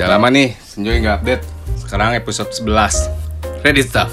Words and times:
Udah 0.00 0.16
lama 0.16 0.32
nih, 0.32 0.56
Senjoy 0.56 1.04
nggak 1.04 1.20
update. 1.20 1.44
Sekarang 1.76 2.16
episode 2.16 2.48
11. 2.56 3.12
Ready 3.60 3.84
stuff. 3.84 4.08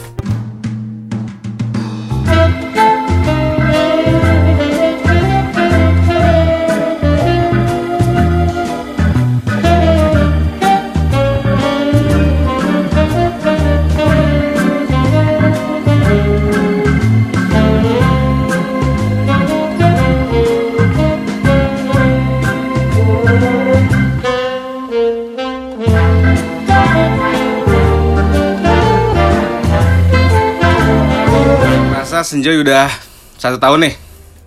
Masa 32.27 32.43
Senjoy 32.43 32.59
udah 32.59 32.91
satu 33.39 33.55
tahun 33.55 33.87
nih? 33.87 33.93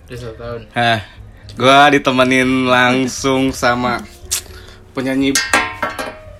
Udah 0.05 0.19
satu 0.21 0.35
tahun. 0.37 0.61
Hah, 0.69 1.01
gue 1.57 1.79
ditemenin 1.97 2.69
langsung 2.69 3.49
sama 3.49 4.05
penyanyi 4.93 5.33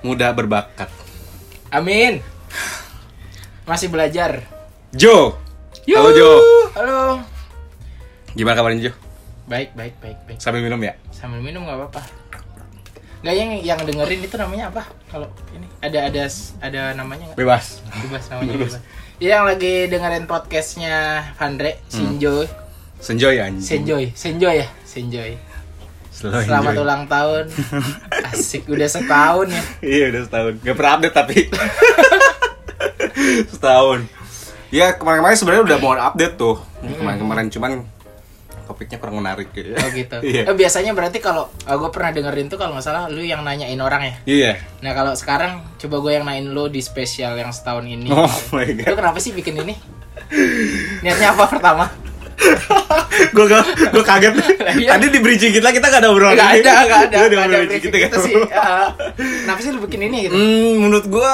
muda 0.06 0.30
berbakat. 0.38 0.86
Amin. 1.74 2.22
Masih 3.66 3.90
belajar. 3.90 4.46
Jo. 4.94 5.42
Halo 5.90 6.14
Jo. 6.14 6.30
Halo. 6.78 7.26
Gimana 8.38 8.62
kabarnya 8.62 8.94
Jo? 8.94 8.94
Baik, 9.50 9.74
baik, 9.74 9.98
baik, 9.98 10.22
baik. 10.30 10.38
Sambil 10.38 10.62
minum 10.62 10.78
ya? 10.78 10.94
Sambil 11.10 11.42
minum 11.42 11.66
nggak 11.66 11.90
apa-apa. 11.90 12.02
Nggak 13.26 13.34
yang 13.34 13.50
yang 13.66 13.80
dengerin 13.82 14.22
itu 14.22 14.38
namanya 14.38 14.70
apa? 14.70 14.86
Kalau 15.10 15.26
ini 15.58 15.66
ada 15.82 16.06
ada 16.06 16.22
ada 16.62 16.82
namanya 16.94 17.34
nggak? 17.34 17.38
Bebas. 17.42 17.82
Bebas 17.98 18.30
namanya 18.30 18.62
bebas. 18.62 18.78
Dia 18.78 19.01
yang 19.22 19.46
lagi 19.46 19.86
dengerin 19.86 20.26
podcastnya 20.26 21.22
Vandre, 21.38 21.78
Sinjoy, 21.94 22.50
Senjoy 22.98 23.38
anjing. 23.38 23.62
Senjoy, 23.62 24.10
Senjoy 24.18 24.66
ya, 24.66 24.68
Senjoy. 24.82 25.38
Selalu 26.10 26.42
Selamat 26.50 26.74
enjoy. 26.74 26.84
ulang 26.86 27.04
tahun. 27.06 27.44
Asik 28.34 28.66
udah 28.66 28.90
setahun 28.90 29.48
ya. 29.54 29.64
Iya 29.86 30.06
udah 30.10 30.22
setahun. 30.26 30.54
Gak 30.66 30.74
pernah 30.74 30.92
update 30.98 31.16
tapi. 31.16 31.38
setahun. 33.54 34.00
Ya 34.74 34.98
kemarin-kemarin 34.98 35.38
sebenarnya 35.38 35.64
udah 35.70 35.78
mau 35.78 35.94
update 35.94 36.36
tuh. 36.42 36.56
Kemarin-kemarin 36.82 37.46
cuman 37.54 37.72
topiknya 38.82 38.98
kurang 38.98 39.22
menarik 39.22 39.54
gitu. 39.54 39.78
Oh 39.78 39.90
gitu. 39.94 40.18
Iya. 40.32 40.50
Eh, 40.50 40.56
biasanya 40.58 40.98
berarti 40.98 41.22
kalau 41.22 41.54
gue 41.62 41.90
pernah 41.94 42.10
dengerin 42.10 42.50
tuh 42.50 42.58
kalau 42.58 42.74
nggak 42.74 42.82
salah 42.82 43.06
lu 43.14 43.22
yang 43.22 43.46
nanyain 43.46 43.78
orang 43.78 44.02
ya. 44.02 44.14
Iya. 44.26 44.52
Nah 44.82 44.98
kalau 44.98 45.14
sekarang 45.14 45.62
coba 45.78 46.02
gue 46.02 46.12
yang 46.18 46.26
nain 46.26 46.50
lo 46.50 46.66
di 46.66 46.82
spesial 46.82 47.38
yang 47.38 47.54
setahun 47.54 47.86
ini. 47.86 48.10
Oh 48.10 48.26
my 48.50 48.66
Lu 48.66 48.82
god. 48.82 48.98
kenapa 48.98 49.22
sih 49.22 49.38
bikin 49.38 49.62
ini? 49.62 49.78
Niatnya 51.06 51.38
apa 51.38 51.46
pertama? 51.46 51.86
gue 53.38 53.46
gue 53.94 54.02
kaget. 54.04 54.34
Iya. 54.82 54.98
Tadi 54.98 55.06
di 55.14 55.20
bridging 55.22 55.54
kita 55.54 55.70
kita 55.70 55.86
gak 55.86 56.02
ada 56.02 56.10
obrolan. 56.10 56.34
Gak 56.34 56.66
ada, 56.66 56.74
gak 56.82 57.02
ada, 57.06 57.18
Kita 57.22 57.30
gak 57.30 57.46
ada 57.46 57.58
bridging 57.62 57.84
kita 57.86 57.98
gitu 58.02 58.18
kan. 58.18 58.26
sih. 58.26 58.34
Ya. 58.50 58.66
Kenapa 59.46 59.60
sih 59.62 59.70
lu 59.70 59.80
bikin 59.86 60.02
ini 60.10 60.18
gitu? 60.26 60.34
Hmm, 60.34 60.74
menurut 60.82 61.06
gue 61.06 61.32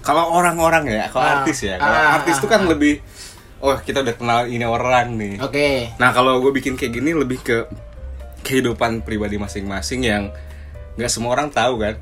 kalau 0.00 0.32
orang-orang 0.32 0.88
ya, 0.88 1.04
kalau 1.12 1.20
Ah. 1.20 1.34
artis 1.44 1.60
ya, 1.60 1.76
kalau 1.76 1.92
Ah, 1.92 2.16
artis 2.16 2.36
ah, 2.36 2.40
tuh 2.40 2.48
kan 2.48 2.64
lebih 2.64 3.04
oh 3.60 3.76
kita 3.82 4.02
udah 4.02 4.14
kenal 4.14 4.40
ini 4.46 4.64
orang 4.64 5.14
nih. 5.18 5.34
Oke. 5.42 5.92
Nah 5.98 6.10
kalau 6.14 6.38
gue 6.42 6.52
bikin 6.54 6.78
kayak 6.78 6.92
gini 6.98 7.10
lebih 7.14 7.38
ke 7.42 7.66
kehidupan 8.46 9.02
pribadi 9.02 9.36
masing-masing 9.36 10.00
yang 10.06 10.22
nggak 10.98 11.10
semua 11.10 11.34
orang 11.34 11.50
tahu 11.50 11.82
kan. 11.82 11.94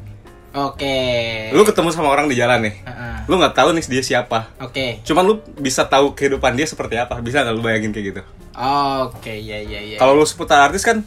Oke. 0.56 0.96
Lu 1.52 1.68
ketemu 1.68 1.92
sama 1.92 2.08
orang 2.08 2.32
di 2.32 2.36
jalan 2.40 2.64
nih, 2.64 2.80
ah. 2.88 3.20
lu 3.28 3.36
nggak 3.36 3.52
tahu 3.52 3.76
nih 3.76 3.84
dia 3.84 4.00
siapa. 4.00 4.48
Oke. 4.56 5.04
Cuman 5.04 5.28
lu 5.28 5.34
bisa 5.60 5.84
tahu 5.84 6.16
kehidupan 6.16 6.56
dia 6.56 6.64
seperti 6.64 6.96
apa. 6.96 7.20
Bisa 7.20 7.44
nggak 7.44 7.54
lu 7.56 7.60
bayangin 7.60 7.92
kayak 7.92 8.06
gitu? 8.08 8.22
Oke, 9.12 9.36
ya 9.36 9.60
ya 9.60 9.80
ya. 9.84 9.96
Kalau 10.00 10.16
lu 10.16 10.24
seputar 10.24 10.64
artis 10.64 10.80
kan 10.80 11.04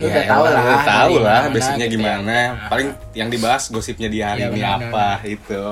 Lu 0.00 0.10
udah 0.10 0.24
tahu 0.26 0.44
lah, 0.48 0.62
Lu 0.64 0.78
tahu 0.82 1.14
lah 1.22 1.40
basicnya 1.52 1.86
gitu 1.86 2.00
ya. 2.00 2.18
gimana. 2.18 2.38
Ah. 2.56 2.68
Paling 2.72 2.88
yang 3.12 3.28
dibahas 3.28 3.68
gosipnya 3.68 4.08
di 4.08 4.18
hari 4.24 4.42
Iya, 4.42 4.48
ini 4.50 4.60
benar, 4.64 4.80
apa 4.90 5.06
itu. 5.28 5.64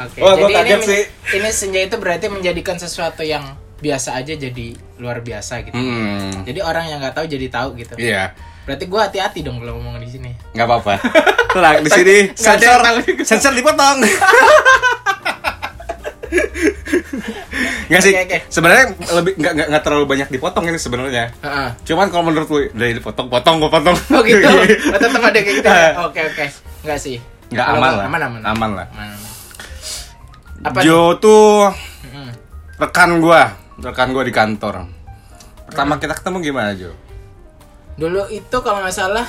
Oke. 0.00 0.18
Wah, 0.24 0.32
gua 0.36 0.48
jadi 0.48 0.54
kaget 0.56 0.78
ini 0.78 0.86
sih. 0.88 1.02
ini 1.36 1.50
senja 1.52 1.80
itu 1.84 1.96
berarti 2.00 2.26
menjadikan 2.32 2.76
sesuatu 2.80 3.20
yang 3.20 3.44
biasa 3.82 4.14
aja 4.14 4.32
jadi 4.38 4.66
luar 4.96 5.20
biasa 5.20 5.66
gitu. 5.66 5.74
Hmm. 5.74 6.46
Jadi 6.46 6.60
orang 6.62 6.88
yang 6.88 6.98
nggak 7.02 7.18
tahu 7.18 7.26
jadi 7.28 7.46
tahu 7.50 7.76
gitu. 7.76 7.94
Iya. 7.98 8.32
Berarti 8.62 8.84
gua 8.86 9.10
hati-hati 9.10 9.42
dong 9.42 9.58
kalau 9.58 9.76
ngomong 9.76 9.98
di 10.00 10.08
sini. 10.08 10.30
nggak 10.54 10.66
apa-apa. 10.66 10.94
Tenang, 11.52 11.84
di 11.84 11.90
sini 11.92 12.16
Nggak 12.32 12.38
sensor 12.40 12.80
sensor 13.26 13.52
dipotong. 13.52 13.98
Nggak 17.92 18.02
sih. 18.08 18.12
Oke, 18.16 18.24
oke. 18.24 18.38
Sebenarnya 18.48 18.84
lebih 19.20 19.32
nggak 19.36 19.52
nggak 19.52 19.66
nggak 19.68 19.82
terlalu 19.84 20.04
banyak 20.08 20.28
dipotong 20.32 20.64
ini 20.64 20.78
sebenarnya. 20.80 21.28
Heeh. 21.44 21.68
Cuman 21.84 22.08
kalau 22.08 22.24
menurut 22.24 22.48
lu 22.48 22.58
dari 22.72 22.96
dipotong 22.96 23.28
potong 23.28 23.60
gua 23.60 23.68
potong. 23.68 23.96
Oh 24.16 24.24
gitu. 24.24 24.48
Oh, 24.48 24.96
tetap 24.96 25.20
ada 25.20 25.38
kayak 25.40 25.56
gitu 25.60 25.68
ya. 25.68 25.90
Oke 26.08 26.20
oke. 26.24 26.44
Enggak 26.88 26.98
sih. 27.04 27.16
Nggak 27.52 27.66
aman 27.68 27.90
lah. 27.92 28.04
Aman 28.08 28.20
aman. 28.24 28.40
Aman 28.48 28.70
lah. 28.72 28.86
Aman, 28.96 29.12
aman. 29.12 29.31
Apa? 30.62 30.78
nih? 30.78 30.86
Jo 30.86 31.18
tuh 31.18 31.74
Mm-mm. 32.06 32.28
rekan 32.78 33.18
gua, 33.18 33.54
rekan 33.82 34.14
gua 34.14 34.22
di 34.22 34.30
kantor. 34.30 34.86
Pertama 35.66 35.98
kita 35.98 36.14
ketemu 36.14 36.36
gimana 36.38 36.70
Jo? 36.74 36.94
Dulu 37.98 38.30
itu 38.30 38.56
kalau 38.62 38.80
nggak 38.80 38.94
salah 38.94 39.26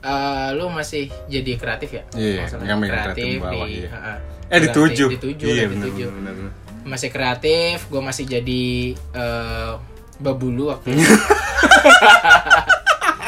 eh, 0.00 0.48
lu 0.56 0.72
masih 0.72 1.12
jadi 1.28 1.60
kreatif 1.60 1.90
ya? 1.92 2.02
Iya, 2.16 2.48
salah. 2.48 2.64
yang 2.64 2.78
megang 2.80 3.12
kreatif 3.12 3.24
di 3.24 3.36
bawah, 3.36 3.66
di, 3.68 3.84
iya. 3.84 3.88
Eh 4.50 4.58
di 4.58 4.68
Kreatif, 4.68 4.74
tujuh. 4.74 5.08
Di 5.12 5.18
tujuh. 5.20 5.46
Iya 5.46 5.64
di 5.68 5.76
tujuh. 5.78 6.08
benar. 6.10 6.32
Masih 6.80 7.08
kreatif, 7.12 7.84
gue 7.92 8.00
masih 8.00 8.24
jadi 8.24 8.64
eh, 8.96 9.72
babulu 10.18 10.72
waktu 10.72 10.96
itu. 10.96 11.04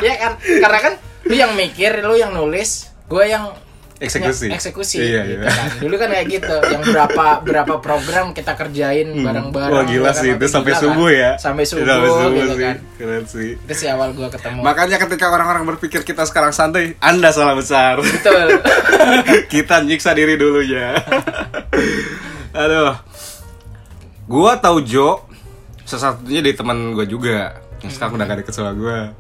Iya 0.03 0.15
kan? 0.19 0.33
Karena 0.43 0.79
kan 0.83 0.95
lu 1.31 1.35
yang 1.39 1.55
mikir, 1.55 2.03
lu 2.03 2.19
yang 2.19 2.35
nulis, 2.35 2.91
gue 3.07 3.23
yang 3.23 3.55
Eksekusi. 4.03 4.47
Ya, 4.47 4.55
eksekusi 4.55 4.97
Iya, 4.99 5.21
gitu 5.23 5.39
iya. 5.39 5.49
kan. 5.49 5.69
Dulu 5.79 5.95
kan 5.95 6.09
kayak 6.11 6.27
gitu, 6.29 6.57
yang 6.67 6.83
berapa 6.83 7.25
berapa 7.41 7.75
program 7.79 8.27
kita 8.31 8.53
kerjain 8.53 9.09
bareng-bareng. 9.17 9.71
Hmm. 9.71 9.79
Wah 9.79 9.87
gila 9.87 10.03
ya 10.03 10.11
kan? 10.11 10.19
sih 10.19 10.29
Waktu 10.29 10.41
itu 10.41 10.47
sampai 10.51 10.67
gila 10.67 10.75
kan? 10.75 10.85
subuh 10.85 11.09
ya. 11.09 11.31
Sampai 11.37 11.63
subuh, 11.63 11.87
Sampai 11.87 12.09
subuh 12.09 12.31
gitu 12.33 12.53
sih. 12.53 12.65
kan. 12.65 12.77
Keren 12.93 13.25
sih. 13.25 13.51
Itu 13.57 13.75
sih 13.77 13.89
awal 13.89 14.09
gua 14.13 14.29
ketemu. 14.29 14.61
Makanya 14.61 14.97
ketika 14.99 15.27
orang-orang 15.29 15.63
berpikir 15.69 16.03
kita 16.03 16.23
sekarang 16.25 16.51
santai, 16.51 16.99
Anda 16.99 17.31
salah 17.31 17.55
besar. 17.55 17.97
Betul. 17.97 18.59
kita 19.55 19.81
nyiksa 19.81 20.11
diri 20.13 20.35
dulu 20.35 20.61
ya. 20.61 20.99
Aduh. 22.55 22.99
Gua 24.25 24.57
tahu 24.57 24.83
Jo 24.83 25.23
salah 25.83 26.15
satunya 26.15 26.41
dari 26.41 26.55
teman 26.55 26.93
gua 26.93 27.05
juga. 27.05 27.59
Yang 27.81 27.93
sekarang 27.95 28.15
udah 28.15 28.25
gak 28.25 28.39
deket 28.41 28.55
sama 28.55 28.73
gua. 28.73 29.11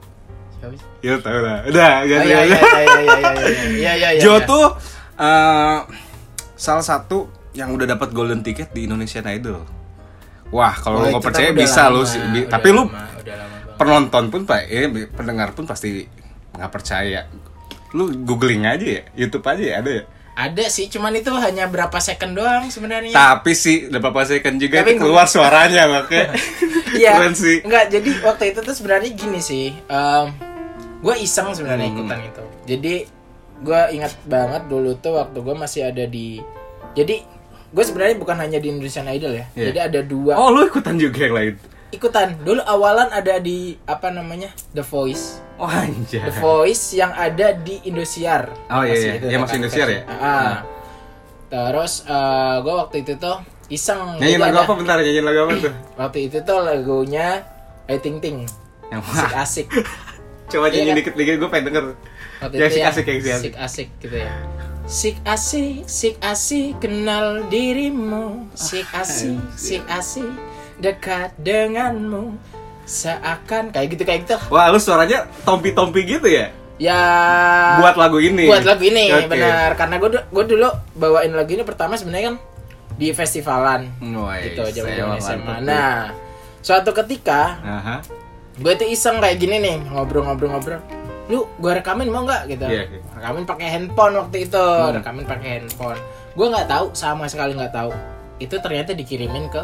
Ya 1.03 1.19
tau 1.19 1.39
lah. 1.43 1.67
Udah, 1.67 1.93
oh, 2.03 2.07
ganti 2.07 2.31
oh, 2.31 2.39
aja. 2.39 2.47
Iya, 2.47 2.59
iya, 2.63 2.95
iya. 3.03 3.93
iya, 3.93 3.93
iya 4.15 4.23
jo 4.23 4.39
tuh 4.47 4.79
eh, 5.19 5.79
salah 6.55 6.85
satu 6.85 7.27
yang 7.53 7.75
udah 7.75 7.85
dapat 7.85 8.15
golden 8.15 8.41
ticket 8.47 8.71
di 8.71 8.87
Indonesian 8.87 9.27
Idol. 9.27 9.67
Wah, 10.53 10.77
kalau 10.77 11.03
oh, 11.03 11.09
nggak 11.09 11.19
kan 11.19 11.27
percaya 11.33 11.51
bisa 11.51 11.89
lo 11.89 12.05
lu 12.05 12.09
sih. 12.09 12.21
Tapi 12.47 12.69
lo 12.71 12.87
penonton 13.81 14.31
pun 14.31 14.45
pak, 14.45 14.69
eh 14.69 14.87
pendengar 15.11 15.57
pun 15.57 15.67
pasti 15.67 16.05
nggak 16.55 16.71
percaya. 16.71 17.27
Lu 17.97 18.13
googling 18.25 18.69
aja 18.69 18.87
ya, 19.01 19.03
YouTube 19.17 19.45
aja 19.49 19.63
ya, 19.63 19.75
ada 19.81 19.91
ya. 19.91 20.05
Ada 20.33 20.65
sih, 20.73 20.89
cuman 20.89 21.13
itu 21.13 21.29
hanya 21.29 21.69
berapa 21.69 21.93
second 22.01 22.33
doang 22.33 22.73
sebenarnya. 22.73 23.13
Tapi 23.13 23.53
sih, 23.53 23.93
berapa 23.93 24.25
second 24.25 24.57
juga 24.57 24.81
Tapi 24.81 24.97
keluar 24.97 25.29
suaranya 25.29 25.89
makanya. 25.89 26.33
Iya. 26.93 27.17
Sih. 27.33 27.65
Enggak, 27.65 27.89
jadi 27.89 28.21
waktu 28.21 28.53
itu 28.53 28.61
tuh 28.61 28.77
sebenarnya 28.77 29.17
gini 29.17 29.41
sih. 29.41 29.73
Um, 29.89 30.52
gue 31.03 31.15
iseng 31.19 31.51
sebenarnya 31.51 31.85
Hmm. 31.85 31.97
ikutan 31.99 32.19
itu. 32.23 32.45
Jadi 32.65 32.95
gue 33.59 33.81
ingat 33.93 34.15
banget 34.25 34.63
dulu 34.67 34.95
tuh 34.97 35.13
waktu 35.17 35.39
gue 35.39 35.55
masih 35.55 35.83
ada 35.85 36.05
di. 36.05 36.39
Jadi 36.93 37.17
gue 37.69 37.85
sebenarnya 37.85 38.15
bukan 38.15 38.37
hanya 38.37 38.57
di 38.57 38.69
Indonesian 38.69 39.07
Idol 39.07 39.35
ya. 39.35 39.47
Iya. 39.53 39.65
Jadi 39.69 39.79
ada 39.83 40.01
dua 40.01 40.33
Oh 40.37 40.49
lu 40.49 40.63
ikutan 40.65 40.95
juga 40.95 41.19
yang 41.21 41.35
lain. 41.35 41.55
ikutan. 41.91 42.39
Dulu 42.39 42.63
awalan 42.63 43.11
ada 43.11 43.37
di 43.37 43.77
apa 43.83 44.09
namanya 44.09 44.49
The 44.71 44.81
Voice. 44.81 45.43
Oh 45.57 45.67
anjay. 45.67 46.23
The 46.23 46.35
Voice 46.35 46.93
yang 46.93 47.11
ada 47.11 47.53
di 47.53 47.85
Indosiar. 47.85 48.49
Oh, 48.67 48.81
iya, 48.81 48.95
iya. 48.95 49.13
itu 49.15 49.27
Iya, 49.27 49.37
kan 49.37 49.41
masih 49.45 49.57
Indosiar 49.59 49.87
ya? 49.87 50.01
versi. 50.01 50.17
Ah. 50.19 50.55
Terus 51.49 51.93
gue 52.59 52.75
waktu 52.75 52.97
itu 53.01 53.13
tuh 53.17 53.37
iseng. 53.69 54.17
Nyanyi 54.17 54.39
lagu 54.39 54.57
ada- 54.57 54.65
apa 54.65 54.73
bentar 54.75 54.97
nyanyi 54.99 55.21
lagu 55.21 55.39
apa 55.43 55.55
tuh? 55.59 55.75
Waktu 55.97 56.19
itu 56.25 56.39
tuh 56.41 56.59
lagunya 56.61 57.27
Ayu 57.85 57.99
Ting 57.99 58.19
Ting. 58.19 58.39
Yang 58.89 59.01
Asik 59.05 59.33
asik. 59.45 59.67
Coba 60.53 60.67
Iya 60.67 60.75
nyanyi 60.75 60.87
kan? 60.87 60.97
dikit-dikit 61.01 61.35
gue 61.35 61.49
pengen 61.49 61.67
denger. 61.67 61.85
Waktu 62.39 62.55
Yang 62.55 62.69
itu 62.69 62.75
sik 62.75 62.79
yang 62.79 62.91
asik, 62.91 63.05
yang 63.07 63.17
sik 63.17 63.25
asik. 63.25 63.41
Sik 63.43 63.57
asik 63.57 63.89
gitu 63.99 64.17
ya. 64.19 64.33
Sik 64.85 65.17
asik, 65.25 65.75
sik 65.87 66.17
asik 66.21 66.71
kenal 66.79 67.27
dirimu. 67.49 68.27
Sik 68.53 68.89
asik, 68.93 69.39
sik 69.55 69.85
asik 69.89 70.31
dekat 70.77 71.33
denganmu. 71.39 72.37
Seakan 72.85 73.71
kayak 73.71 73.89
gitu 73.91 74.03
kayak 74.03 74.21
gitu. 74.27 74.37
Wah 74.49 74.69
lu 74.69 74.77
suaranya 74.77 75.25
tompi-tompi 75.43 76.05
gitu 76.05 76.29
ya? 76.29 76.51
ya 76.77 76.99
Buat 77.79 77.95
lagu 77.95 78.19
ini. 78.19 78.51
buat 78.51 78.67
lagu 78.67 78.83
ini 78.83 79.07
Oke. 79.09 79.31
benar 79.31 79.79
karena 79.79 79.97
gue 79.97 80.11
gue 80.19 80.45
dulu 80.49 80.67
bawain 80.93 81.31
lagu 81.31 81.55
ini 81.55 81.63
pertama 81.63 81.95
sebenarnya 81.95 82.35
kan 82.35 82.37
di 82.93 83.15
festivalan 83.15 83.87
Wah, 84.13 84.35
gitu 84.37 84.67
zaman 84.75 85.15
SMA 85.17 85.55
tuh. 85.55 85.57
nah 85.63 86.11
suatu 86.59 86.91
ketika 86.93 87.63
Aha. 87.63 87.97
Gue 88.63 88.73
tuh 88.73 88.87
iseng 88.87 89.19
kayak 89.19 89.37
gini 89.37 89.57
nih 89.59 89.77
ngobrol-ngobrol-ngobrol 89.89 90.79
lu 91.25 91.47
gue 91.53 91.73
rekamin 91.73 92.07
mau 92.07 92.23
nggak 92.23 92.43
gitu 92.49 92.65
Iya, 92.65 92.83
iya. 92.89 93.01
rekamin 93.13 93.43
pakai 93.45 93.67
handphone 93.69 94.15
waktu 94.17 94.37
itu 94.45 94.59
Hmm. 94.59 94.95
rekamin 94.95 95.25
pakai 95.25 95.49
handphone 95.57 95.99
gue 96.33 96.47
nggak 96.49 96.67
tahu 96.67 96.87
sama 96.93 97.27
sekali 97.27 97.53
nggak 97.53 97.73
tahu 97.73 97.91
itu 98.39 98.55
ternyata 98.57 98.91
dikirimin 98.93 99.47
ke 99.49 99.63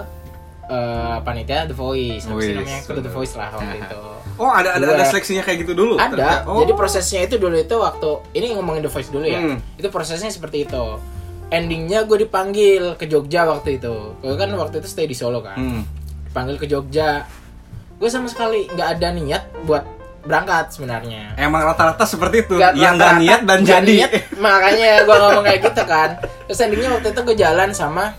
eh, 0.67 1.17
panitia 1.21 1.65
The 1.65 1.73
Voice 1.73 2.23
sih 2.23 2.31
Wih, 2.31 2.53
namanya 2.55 2.85
ke 2.85 2.93
The. 2.95 3.09
Voice 3.09 3.35
lah 3.35 3.49
waktu 3.51 3.79
itu 3.79 4.01
Oh, 4.37 4.47
ada 4.47 4.71
ada 4.73 4.85
Dua. 4.85 4.95
ada 4.95 5.05
seleksinya 5.05 5.43
kayak 5.43 5.65
gitu 5.65 5.73
dulu. 5.75 5.99
ada 5.99 6.15
ternyata. 6.15 6.47
Oh. 6.47 6.61
jadi 6.61 6.73
prosesnya 6.73 7.21
itu 7.23 7.37
dulu 7.37 7.57
itu 7.57 7.75
waktu 7.75 8.11
ini 8.35 8.47
ngomongin 8.53 8.83
The 8.83 8.91
Voice 8.91 9.09
dulu 9.09 9.25
ya 9.25 9.41
Hmm. 9.41 9.59
itu 9.75 9.89
prosesnya 9.89 10.29
seperti 10.29 10.63
itu 10.63 10.85
endingnya 11.49 12.05
gue 12.05 12.21
dipanggil 12.21 12.95
ke 12.95 13.05
Jogja 13.05 13.43
waktu 13.45 13.79
itu 13.79 13.95
gue 14.15 14.35
kan 14.35 14.53
waktu 14.55 14.79
itu 14.79 14.87
stay 14.87 15.05
di 15.05 15.15
Solo 15.15 15.41
kan 15.41 15.57
Hmm. 15.57 15.83
dipanggil 16.25 16.55
ke 16.57 16.67
Jogja 16.67 17.25
gue 17.99 18.09
sama 18.09 18.27
sekali 18.27 18.67
nggak 18.69 18.89
ada 18.95 19.09
niat 19.11 19.43
buat 19.63 19.85
berangkat 20.21 20.71
sebenarnya. 20.71 21.33
Emang 21.35 21.65
rata-rata 21.65 22.05
seperti 22.05 22.45
itu. 22.45 22.55
Nggak- 22.55 22.77
yang 22.77 22.95
nggak 22.95 23.15
niat 23.17 23.41
dan 23.43 23.59
nggak 23.59 23.81
jadi. 23.81 23.95
niat, 23.99 24.11
makanya 24.37 24.91
gue 25.03 25.17
ngomong 25.17 25.41
kayak 25.43 25.61
gitu 25.63 25.83
kan. 25.85 26.11
Terus 26.45 26.61
endingnya 26.61 26.91
waktu 26.93 27.09
itu 27.09 27.21
gue 27.23 27.37
jalan 27.39 27.69
sama 27.73 28.13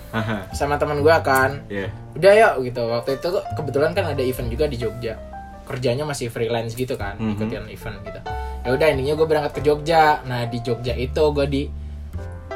sama 0.51 0.75
teman 0.75 0.99
gue 0.99 1.15
kan. 1.21 1.63
Iya. 1.67 1.87
udah 2.11 2.31
yuk 2.35 2.53
gitu. 2.65 2.81
Waktu 2.83 3.09
itu 3.15 3.27
kebetulan 3.53 3.91
kan 3.93 4.05
ada 4.07 4.19
event 4.19 4.49
juga 4.49 4.65
di 4.65 4.75
Jogja. 4.75 5.15
Kerjanya 5.63 6.03
masih 6.03 6.27
freelance 6.27 6.73
gitu 6.73 6.93
kan 6.93 7.15
Mhm. 7.15 7.37
ikutin 7.37 7.65
event 7.69 7.97
gitu. 8.01 8.19
Ya 8.59 8.69
udah 8.73 8.87
intinya 8.89 9.13
gue 9.15 9.27
berangkat 9.29 9.53
ke 9.53 9.61
Jogja. 9.61 10.19
Nah 10.23 10.43
di 10.43 10.59
Jogja 10.59 10.91
itu 10.93 11.23
gue 11.29 11.45
di 11.45 11.63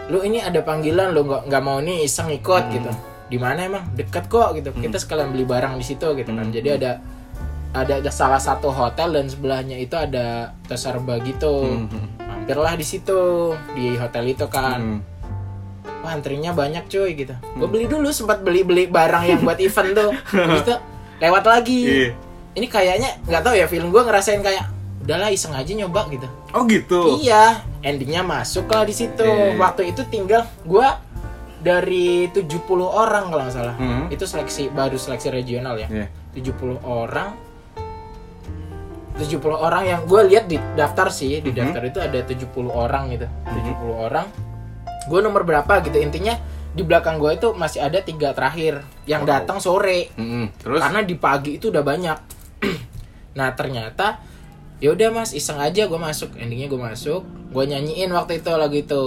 lu 0.03 0.19
ini 0.19 0.37
ada 0.37 0.59
panggilan 0.59 1.09
lu 1.09 1.23
nggak 1.23 1.47
nggak 1.47 1.63
mau 1.63 1.79
nih 1.79 2.03
iseng 2.03 2.27
ikut 2.27 2.63
gitu 2.69 2.91
di 3.33 3.41
mana 3.41 3.65
emang? 3.65 3.89
Dekat 3.97 4.29
kok 4.29 4.53
gitu. 4.53 4.69
Kita 4.77 5.01
sekalian 5.01 5.33
beli 5.33 5.41
barang 5.41 5.73
di 5.81 5.81
situ 5.81 6.05
gitu 6.13 6.29
kan. 6.29 6.53
Jadi 6.53 6.69
ada 6.69 7.01
ada 7.73 7.97
ada 7.97 8.11
salah 8.13 8.37
satu 8.37 8.69
hotel 8.69 9.17
dan 9.17 9.25
sebelahnya 9.25 9.81
itu 9.81 9.97
ada 9.97 10.53
Tosarba 10.69 11.17
gitu. 11.25 11.81
Mhm. 11.89 12.21
mampirlah 12.23 12.77
di 12.77 12.85
situ 12.85 13.17
di 13.73 13.97
hotel 13.97 14.37
itu 14.37 14.45
kan. 14.45 15.01
Hmm. 15.01 15.01
wah 16.03 16.11
antrinya 16.11 16.51
banyak 16.51 16.91
cuy 16.91 17.15
gitu. 17.15 17.31
Gue 17.55 17.67
beli 17.71 17.87
dulu 17.87 18.11
sempat 18.11 18.43
beli 18.43 18.67
beli 18.67 18.91
barang 18.91 19.23
yang 19.23 19.39
buat 19.39 19.55
event 19.63 19.95
tuh. 19.95 20.11
Habis 20.35 20.61
itu 20.67 20.75
lewat 21.23 21.43
lagi. 21.47 21.81
Iya. 21.81 22.09
ini 22.53 22.67
kayaknya 22.69 23.09
nggak 23.25 23.41
tahu 23.41 23.55
ya 23.57 23.65
film 23.65 23.89
gue 23.89 24.03
ngerasain 24.03 24.43
kayak 24.43 24.69
udahlah 25.01 25.31
iseng 25.31 25.55
aja 25.55 25.71
nyoba 25.73 26.05
gitu. 26.11 26.27
Oh 26.51 26.67
gitu. 26.67 27.23
iya 27.23 27.63
endingnya 27.81 28.21
masuk 28.21 28.67
lah 28.67 28.83
di 28.83 28.91
situ. 28.91 29.23
Iya. 29.23 29.55
waktu 29.55 29.95
itu 29.95 30.03
tinggal 30.11 30.43
gue 30.67 30.87
dari 31.63 32.27
70 32.27 32.59
orang 32.83 33.31
kalau 33.31 33.41
nggak 33.41 33.55
salah 33.55 33.75
Hmm. 33.75 34.05
itu 34.09 34.23
seleksi 34.23 34.67
baru 34.69 34.95
seleksi 34.95 35.31
regional 35.31 35.75
ya 35.75 35.87
Iya. 35.87 36.07
70 36.35 36.75
orang 36.83 37.31
70 39.13 39.39
orang 39.53 39.83
yang 39.85 40.01
gue 40.03 40.21
lihat 40.25 40.45
di 40.45 40.57
daftar 40.73 41.07
sih 41.07 41.39
di 41.39 41.49
Mhm. 41.49 41.55
daftar 41.55 41.81
itu 41.85 41.99
ada 42.01 42.19
70 42.19 42.67
orang 42.67 43.13
gitu 43.13 43.27
70 43.45 43.95
orang 43.95 44.25
gue 45.03 45.19
nomor 45.19 45.43
berapa 45.43 45.79
gitu 45.81 45.95
intinya 45.95 46.33
di 46.73 46.81
belakang 46.81 47.15
gue 47.17 47.31
itu 47.31 47.53
masih 47.53 47.79
ada 47.79 48.01
tiga 48.01 48.33
terakhir 48.33 48.81
yang 49.05 49.21
Wow. 49.21 49.29
datang 49.29 49.57
sore 49.61 50.09
Mm-mm. 50.15 50.49
Terus? 50.57 50.81
karena 50.81 50.99
di 50.99 51.15
pagi 51.15 51.55
itu 51.55 51.69
udah 51.69 51.81
banyak 51.81 52.17
nah 53.37 53.53
ternyata 53.53 54.17
ya 54.81 54.89
udah 54.89 55.09
mas 55.13 55.31
iseng 55.31 55.61
aja 55.61 55.85
gue 55.85 55.99
masuk 56.01 56.33
endingnya 56.35 56.65
gue 56.65 56.81
masuk 56.81 57.21
gue 57.23 57.63
nyanyiin 57.63 58.09
waktu 58.09 58.41
itu 58.41 58.49
lagu 58.51 58.73
itu 58.73 59.03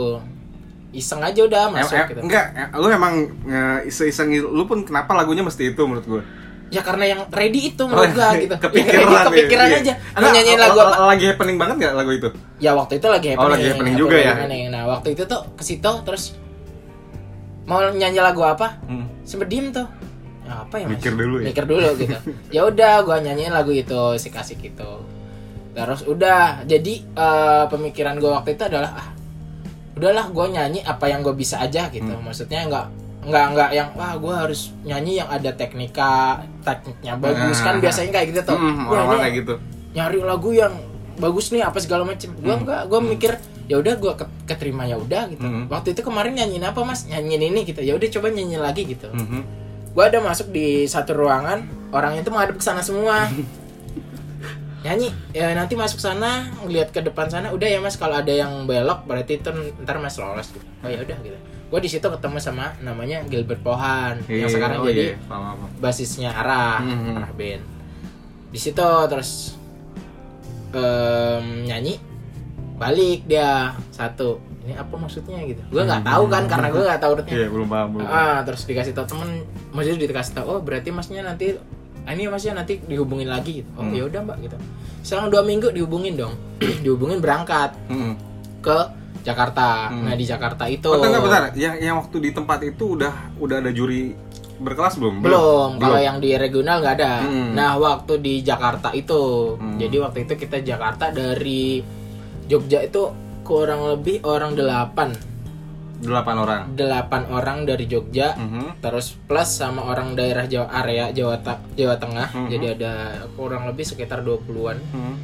iseng 0.97 1.21
aja 1.21 1.37
udah 1.39 1.63
Em- 1.67 1.75
masuk 1.77 1.95
em- 1.95 2.09
gitu 2.09 2.21
Enggak, 2.23 2.47
em- 2.51 2.73
lu 2.75 2.89
emang 2.89 3.15
nge- 3.43 3.83
iseng-iseng 3.87 4.27
lu 4.41 4.65
pun 4.65 4.83
kenapa 4.83 5.13
lagunya 5.13 5.41
mesti 5.41 5.69
itu 5.69 5.83
menurut 5.83 6.07
gue? 6.07 6.23
ya 6.67 6.83
karena 6.83 7.05
yang 7.07 7.21
ready 7.31 7.71
itu 7.71 7.83
menurut 7.83 8.11
gue 8.11 8.27
gitu 8.43 8.55
Oh, 8.55 8.61
kepikiran, 8.61 9.07
Ya, 9.13 9.21
kepikiran 9.25 9.67
iya. 9.69 9.79
aja 9.79 9.93
mau 10.17 10.29
nyanyiin 10.29 10.59
lagu 10.59 10.79
apa 10.81 10.95
Lagi 11.07 11.25
happening 11.29 11.57
banget 11.57 11.77
gak 11.81 11.95
lagu 11.95 12.11
itu? 12.11 12.29
ya 12.59 12.73
waktu 12.73 12.93
itu 12.97 13.07
lagi 13.07 13.27
happening 13.29 13.47
Oh, 13.47 13.53
lagi 13.53 13.67
happening 13.69 13.95
Aku 13.95 14.03
juga 14.03 14.17
ya? 14.19 14.33
happening. 14.35 14.63
nah 14.69 14.83
waktu 14.89 15.09
itu 15.13 15.23
tuh 15.25 15.41
ke 15.53 15.63
situ 15.63 15.93
terus 16.03 16.35
mau 17.63 17.79
nyanyi 17.85 18.19
lagu 18.19 18.41
apa 18.41 18.79
Hmm. 18.83 19.07
sempet 19.23 19.47
diem 19.47 19.71
tuh 19.71 19.87
ya, 20.43 20.63
apa 20.63 20.75
ya 20.77 20.87
mas? 20.87 20.93
Mikir 20.97 21.13
dulu 21.15 21.37
ya? 21.37 21.47
mikir 21.47 21.65
dulu 21.65 21.89
gitu 21.97 22.17
ya 22.55 22.61
udah 22.65 22.93
gua 23.01 23.17
nyanyiin 23.21 23.51
lagu 23.51 23.71
itu 23.71 24.01
si 24.17 24.29
kasih 24.29 24.55
gitu 24.57 25.03
terus 25.71 26.03
udah 26.03 26.63
jadi 26.63 26.95
eh, 27.05 27.65
pemikiran 27.69 28.17
gua 28.17 28.41
waktu 28.41 28.55
itu 28.55 28.65
adalah 28.65 28.91
ah 28.93 29.09
udahlah 29.97 30.29
gua 30.29 30.47
nyanyi 30.47 30.81
apa 30.83 31.05
yang 31.07 31.21
gue 31.21 31.33
bisa 31.33 31.57
aja 31.59 31.89
gitu 31.89 32.07
Hmm. 32.07 32.21
maksudnya 32.23 32.63
nggak 32.65 32.87
nggak 33.27 33.47
nggak 33.51 33.71
yang 33.73 33.89
wah 33.93 34.13
gua 34.15 34.35
harus 34.43 34.71
nyanyi 34.83 35.19
yang 35.19 35.27
ada 35.27 35.51
teknika 35.51 36.39
tekniknya 36.61 37.17
bagus 37.17 37.59
kan 37.59 37.75
Ah. 37.75 37.81
biasanya 37.81 38.11
kayak 38.13 38.27
gitu 38.31 38.41
tuh 38.45 38.55
Hmm, 38.55 38.77
Wah, 38.79 38.93
orang-orang 38.93 39.17
ini 39.17 39.25
kayak 39.25 39.37
gitu. 39.37 39.55
nyari 39.93 40.19
lagu 40.21 40.51
yang 40.53 40.75
bagus 41.17 41.49
nih 41.49 41.63
apa 41.63 41.79
segala 41.79 42.05
macem 42.05 42.29
gue 42.31 42.45
Hmm. 42.47 42.63
enggak 42.63 42.83
gue 42.87 43.01
mikir 43.03 43.33
ya 43.67 43.77
udah 43.77 43.95
gue 43.97 44.13
keterima 44.45 44.85
ya 44.85 44.95
udah 44.95 45.27
gitu 45.27 45.43
Hmm. 45.43 45.65
waktu 45.67 45.91
itu 45.91 46.01
kemarin 46.01 46.33
nyanyiin 46.35 46.63
apa 46.63 46.81
mas 46.83 47.03
nyanyiin 47.05 47.43
ini 47.47 47.61
gitu 47.65 47.81
ya 47.81 47.93
udah 47.93 48.09
coba 48.11 48.29
nyanyi 48.29 48.57
lagi 48.57 48.85
gitu 48.85 49.09
Mhm. 49.09 49.41
gue 49.91 50.05
ada 50.05 50.21
masuk 50.21 50.53
di 50.53 50.85
satu 50.85 51.17
ruangan 51.17 51.65
orangnya 51.91 52.21
itu 52.21 52.29
menghadap 52.29 52.55
ke 52.55 52.63
sana 52.63 52.79
semua 52.81 53.33
nyanyi 54.87 55.11
ya 55.33 55.51
nanti 55.53 55.75
masuk 55.75 55.99
sana 55.99 56.31
ngeliat 56.59 56.89
ke 56.89 57.01
depan 57.01 57.27
sana 57.27 57.51
udah 57.51 57.67
ya 57.67 57.79
mas 57.79 57.95
kalau 57.95 58.15
ada 58.15 58.31
yang 58.31 58.65
belok 58.65 59.03
berarti 59.03 59.37
itu 59.37 59.51
ntar 59.83 59.99
mas 59.99 60.15
lolos 60.15 60.47
gitu 60.49 60.63
oh 60.63 60.87
ya 60.87 61.01
udah 61.01 61.19
gitu 61.21 61.35
gue 61.67 61.81
di 61.83 61.91
situ 61.91 62.07
ketemu 62.07 62.39
sama 62.39 62.79
namanya 62.79 63.27
Gilbert 63.27 63.59
Pohan 63.59 64.23
yang 64.25 64.47
Iya, 64.47 64.49
sekarang 64.49 64.79
oh 64.79 64.87
jadi 64.87 65.05
iya, 65.13 65.27
paham, 65.27 65.59
paham. 65.59 65.71
basisnya 65.77 66.31
Arah, 66.31 66.79
Mhm. 66.79 67.19
Arah 67.19 67.33
band. 67.33 67.63
Di 68.47 68.59
situ 68.61 68.87
terus 69.11 69.59
em, 70.71 71.45
nyanyi 71.65 71.99
balik 72.77 73.25
dia 73.25 73.73
satu. 73.91 74.39
Ini 74.63 74.75
apa 74.75 74.95
maksudnya 74.95 75.43
gitu? 75.43 75.63
Gue 75.69 75.83
nggak 75.83 76.03
tahu 76.03 76.25
kan 76.27 76.47
karena 76.47 76.69
gue 76.69 76.83
nggak 76.83 77.01
tahu 77.01 77.11
urutnya. 77.15 77.35
Iya, 77.35 77.49
belum 77.49 77.67
paham, 77.67 77.89
belum. 77.95 78.07
Ah, 78.07 78.39
terus 78.43 78.63
dikasih 78.63 78.93
tahu 78.93 79.07
temen, 79.09 79.31
maksudnya 79.71 79.99
dikasih 80.05 80.33
tahu, 80.35 80.47
oh 80.49 80.61
berarti 80.61 80.91
masnya 80.91 81.23
nanti, 81.25 81.55
ah, 82.07 82.13
ini 82.13 82.31
masnya 82.31 82.55
nanti 82.57 82.79
dihubungin 82.81 83.27
lagi 83.27 83.61
gitu. 83.61 83.71
Oh 83.75 83.83
Hmm. 83.83 83.93
ya 83.93 84.07
udah 84.07 84.21
mbak 84.23 84.39
gitu. 84.41 84.57
Selang 85.03 85.29
dua 85.29 85.43
minggu 85.43 85.69
dihubungin 85.69 86.15
dong, 86.15 86.35
dihubungin 86.85 87.19
berangkat 87.19 87.75
Mhm. 87.87 88.15
ke 88.63 88.79
Jakarta. 89.21 89.91
Hmm. 89.91 90.07
Nah 90.07 90.15
di 90.15 90.23
Jakarta 90.23 90.65
itu 90.67 90.87
Oh, 90.87 90.97
tunggu 90.97 91.19
bentar. 91.21 91.51
Yang 91.53 91.75
yang 91.81 91.99
waktu 91.99 92.17
di 92.21 92.31
tempat 92.31 92.63
itu 92.63 92.95
udah 92.95 93.13
udah 93.37 93.57
ada 93.59 93.71
juri 93.71 94.15
berkelas 94.57 94.97
belum? 94.97 95.21
Belum, 95.21 95.71
kalau 95.77 95.99
yang 95.99 96.17
di 96.17 96.33
regional 96.33 96.81
nggak 96.81 96.95
ada. 96.97 97.13
Hmm. 97.21 97.53
Nah, 97.53 97.77
waktu 97.77 98.17
di 98.19 98.41
Jakarta 98.41 98.89
itu, 98.91 99.53
Hmm. 99.53 99.77
jadi 99.77 100.01
waktu 100.01 100.25
itu 100.25 100.33
kita 100.39 100.65
Jakarta 100.65 101.13
dari 101.13 101.85
Jogja 102.47 102.81
itu 102.81 103.11
kurang 103.43 103.85
lebih 103.87 104.25
orang 104.25 104.55
delapan, 104.55 105.13
delapan 105.99 106.37
orang. 106.37 106.61
delapan 106.73 107.23
orang 107.27 107.59
dari 107.63 107.85
Jogja, 107.85 108.35
Mhm. 108.35 108.79
terus 108.79 109.17
plus 109.17 109.49
sama 109.51 109.85
orang 109.85 110.13
daerah 110.13 110.45
Jawa 110.45 110.69
area 110.75 111.09
Jawa 111.11 111.41
Ta- 111.41 111.65
Jawa 111.73 111.97
Tengah, 111.97 112.29
Hmm. 112.29 112.49
jadi 112.49 112.67
ada 112.75 112.93
kurang 113.33 113.65
lebih 113.65 113.83
sekitar 113.83 114.21
20-an. 114.21 114.77
Mhm. 114.83 115.15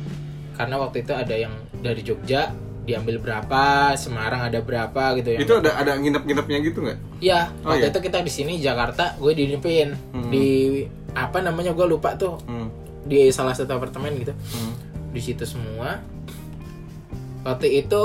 Karena 0.52 0.76
waktu 0.76 1.02
itu 1.02 1.12
ada 1.12 1.32
yang 1.32 1.52
dari 1.74 2.00
Jogja 2.00 2.52
diambil 2.82 3.16
berapa, 3.16 3.94
Semarang 3.94 4.42
ada 4.42 4.58
berapa 4.58 5.14
gitu 5.14 5.32
ya. 5.32 5.38
Itu 5.38 5.54
ada 5.56 5.76
ada 5.76 5.92
nginep-nginepnya 5.94 6.58
gitu 6.62 6.82
nggak? 6.82 6.98
Iya, 7.20 7.54
Oh, 7.62 7.70
waktu 7.70 7.86
iya? 7.86 7.90
itu 7.90 7.98
kita 8.00 8.18
di 8.20 8.32
sini 8.32 8.52
Jakarta, 8.58 9.14
gue 9.16 9.32
dinipin 9.32 9.94
Hmm. 10.10 10.28
di 10.28 10.82
apa 11.12 11.38
namanya 11.38 11.70
gue 11.70 11.86
lupa 11.86 12.16
tuh 12.16 12.40
Hmm. 12.42 12.72
di 13.02 13.28
salah 13.28 13.52
satu 13.52 13.70
apartemen 13.72 14.16
gitu 14.16 14.32
Hmm. 14.32 14.72
di 15.10 15.20
situ 15.20 15.44
semua 15.44 16.00
waktu 17.42 17.82
itu 17.82 18.04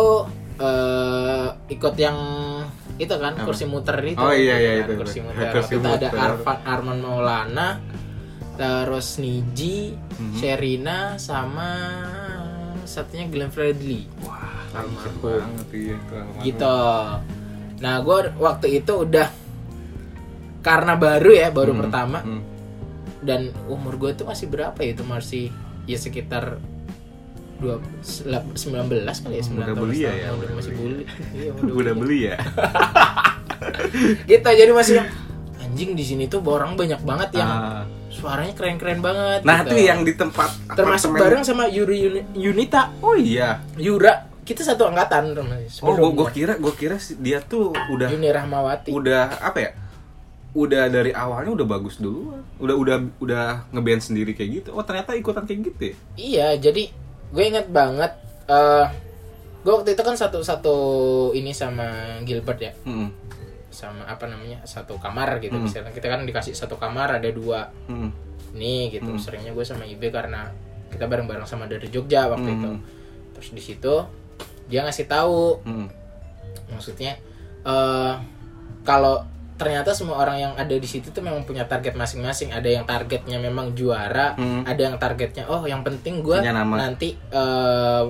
eh, 0.58 1.48
ikut 1.70 1.96
yang 1.96 2.18
itu 2.98 3.14
kan 3.14 3.34
Apa? 3.34 3.46
kursi 3.46 3.66
muter 3.66 3.94
itu 4.02 4.18
Oh, 4.18 4.34
iya, 4.34 4.58
iya, 4.58 4.72
kan, 4.80 4.84
itu, 4.84 4.94
kursi 4.98 5.20
muter 5.22 5.54
Kursi 5.54 5.74
itu 5.76 5.86
ada. 5.86 6.10
Arfan 6.10 6.58
Arman 6.64 6.98
Maulana 6.98 7.78
terus 8.54 9.18
Niji 9.18 9.94
Mhm. 10.18 10.34
Sherina 10.34 11.00
sama 11.16 11.70
satunya 12.84 13.28
Glenn 13.28 13.54
Fredly 13.54 14.10
Wah, 14.20 14.66
Almarhum. 14.74 15.22
banget 15.22 15.68
iya 15.72 15.96
gitu 16.42 16.78
nah 17.78 18.02
gue 18.02 18.18
waktu 18.36 18.82
itu 18.82 18.94
udah 18.98 19.30
karena 20.60 20.98
baru 20.98 21.30
ya 21.32 21.48
baru 21.48 21.72
Hmm. 21.72 21.82
pertama 21.84 22.20
Hmm. 22.20 22.42
dan 23.20 23.54
umur 23.68 23.96
gue 23.96 24.12
tuh 24.14 24.26
masih 24.26 24.50
berapa 24.50 24.78
ya 24.80 24.92
itu 24.92 25.04
masih 25.04 25.46
ya 25.86 25.96
sekitar 25.96 26.58
dua 27.58 27.76
selap- 28.00 28.54
19 28.54 28.88
kali 29.20 29.34
ya 29.34 29.44
19 29.44 29.54
Udah 29.54 29.66
tahun 29.68 29.78
belia 29.82 29.98
setahun, 30.04 30.18
ya, 30.18 30.30
udah 30.32 30.54
masih 30.54 30.72
belia. 30.72 30.80
bully 30.80 31.04
iya 31.34 31.52
Udah 31.54 31.74
udah 31.82 31.94
beli 31.96 32.20
ya? 32.24 32.36
gitu 34.30 34.50
jadi 34.52 34.72
masih 34.72 34.96
anjing 35.60 35.92
di 35.94 36.04
sini 36.04 36.24
tuh 36.26 36.40
orang 36.44 36.74
banyak 36.74 37.02
banget 37.02 37.30
yang 37.36 37.50
Ah, 37.50 37.84
suaranya 38.08 38.54
keren-keren 38.54 39.00
banget 39.00 39.42
Nah, 39.44 39.62
gitu. 39.62 39.74
itu 39.74 39.84
yang 39.84 40.00
di 40.02 40.14
tempat 40.14 40.50
termasuk 40.72 41.12
apartemen. 41.12 41.20
bareng 41.20 41.44
sama 41.44 41.64
Yuri 41.68 41.98
Yuni- 42.00 42.28
Yunita 42.34 42.94
Oh 43.00 43.14
iya. 43.14 43.62
Yura 43.76 44.14
kita 44.42 44.64
satu 44.64 44.86
angkatan 44.86 45.34
Oh, 45.34 45.44
gua, 45.44 45.68
sebelumnya. 45.68 46.14
gua 46.14 46.28
kira 46.30 46.54
gua 46.56 46.74
kira 46.74 46.96
dia 47.18 47.42
tuh 47.42 47.76
udah 47.88 48.08
Yuni 48.08 48.30
Rahmawati 48.30 48.90
udah 48.90 49.38
apa 49.40 49.60
ya? 49.60 49.72
Udah 50.54 50.88
dari 50.88 51.12
awalnya 51.12 51.52
udah 51.54 51.68
bagus 51.68 51.98
dulu. 51.98 52.34
Udah 52.58 52.74
udah 52.74 52.98
udah 53.20 53.44
ngeband 53.70 54.02
sendiri 54.02 54.32
kayak 54.32 54.50
gitu. 54.58 54.70
Oh, 54.72 54.82
ternyata 54.82 55.14
ikutan 55.14 55.44
kayak 55.44 55.60
gitu 55.68 55.82
ya. 55.84 55.96
iya 56.16 56.48
jadi 56.56 56.90
gue 57.28 57.44
inget 57.44 57.68
banget 57.68 58.12
eh 58.48 58.86
gue 59.62 59.74
waktu 59.74 59.94
itu 59.94 60.02
kan 60.02 60.16
satu 60.16 60.40
satu 60.42 60.76
ini 61.32 61.52
sama 61.52 62.20
Gilbert 62.24 62.60
ya 62.60 62.72
Hmm. 62.84 63.12
sama 63.68 64.08
apa 64.08 64.26
namanya 64.26 64.64
satu 64.64 64.96
kamar 64.98 65.38
gitu 65.38 65.54
Hmm. 65.54 65.68
misalnya 65.68 65.92
kita 65.92 66.08
kan 66.08 66.24
dikasih 66.24 66.56
satu 66.56 66.76
kamar 66.76 67.20
ada 67.20 67.30
dua 67.30 67.68
Hmm. 67.86 68.10
nih 68.54 68.96
gitu 68.96 69.12
Hmm. 69.12 69.20
seringnya 69.20 69.52
gue 69.52 69.62
sama 69.62 69.84
Ibe 69.84 70.08
karena 70.08 70.48
kita 70.88 71.04
bareng-bareng 71.04 71.44
sama 71.44 71.68
dari 71.68 71.88
Jogja 71.88 72.26
waktu 72.28 72.48
Hmm. 72.48 72.58
itu 72.58 72.70
terus 73.34 73.50
di 73.52 73.62
situ 73.62 73.96
dia 74.66 74.82
ngasih 74.82 75.06
tahu 75.06 75.60
Hmm. 75.62 75.88
maksudnya 76.70 77.20
eh 77.62 78.14
kalau 78.82 79.20
ternyata 79.58 79.90
semua 79.92 80.18
orang 80.18 80.38
yang 80.40 80.54
ada 80.54 80.70
di 80.70 80.86
situ 80.86 81.10
tuh 81.10 81.20
memang 81.20 81.42
punya 81.42 81.66
target 81.66 81.94
masing-masing 81.94 82.50
ada 82.52 82.68
yang 82.68 82.84
targetnya 82.84 83.38
memang 83.38 83.74
juara 83.74 84.34
Hmm. 84.34 84.62
ada 84.64 84.78
yang 84.80 84.96
targetnya 84.96 85.46
oh 85.46 85.64
yang 85.64 85.82
penting 85.82 86.22
gue 86.22 86.38
nanti 86.80 87.10
eh, 87.18 88.04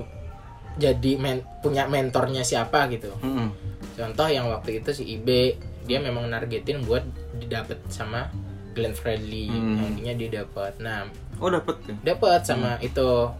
jadi 0.76 1.12
men- 1.16 1.42
punya 1.58 1.84
mentornya 1.84 2.40
siapa 2.42 2.86
gitu 2.88 3.10
Hmm. 3.18 3.50
contoh 3.94 4.28
yang 4.28 4.46
waktu 4.46 4.78
itu 4.78 4.92
si 4.92 5.08
Ibe 5.10 5.56
dia 5.82 5.98
memang 5.98 6.28
nargetin 6.28 6.84
buat 6.84 7.02
didapet 7.34 7.80
sama 7.88 8.28
Glenn 8.70 8.92
Fredly 8.92 9.48
Hmm. 9.48 9.74
yang 9.74 9.86
intinya 9.90 10.14
dia 10.14 10.28
dapat 10.38 10.72
nah 10.78 11.08
Oh, 11.38 11.48
dapet 11.48 11.80
ya. 11.82 11.94
dapat 12.06 12.40
sama 12.42 12.76
itu 12.78 13.30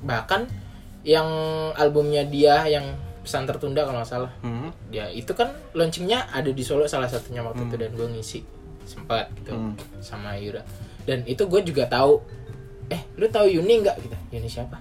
bahkan 0.00 0.44
yang 1.00 1.24
albumnya 1.74 2.24
dia 2.24 2.66
yang 2.66 2.92
pesan 3.24 3.44
tertunda 3.44 3.82
kalau 3.82 3.98
nggak 3.98 4.10
salah 4.10 4.32
Hmm. 4.38 4.68
ya 4.88 5.08
itu 5.08 5.32
kan 5.32 5.48
launchingnya 5.72 6.28
ada 6.28 6.46
di 6.46 6.60
Solo 6.60 6.84
salah 6.84 7.08
satunya 7.08 7.40
waktu 7.40 7.64
itu 7.64 7.76
dan 7.76 7.90
gue 7.90 8.08
ngisi 8.10 8.40
sempat 8.82 9.32
gitu 9.34 9.50
Hmm. 9.50 9.72
sama 9.98 10.36
Yura 10.36 10.60
dan 11.02 11.24
itu 11.24 11.40
gue 11.42 11.60
juga 11.62 11.84
tahu 11.86 12.20
eh 12.86 13.00
lu 13.16 13.26
tahu 13.26 13.48
Yuni 13.50 13.80
nggak 13.80 13.96
gitu 13.98 14.16
Yuni 14.30 14.46
siapa 14.46 14.76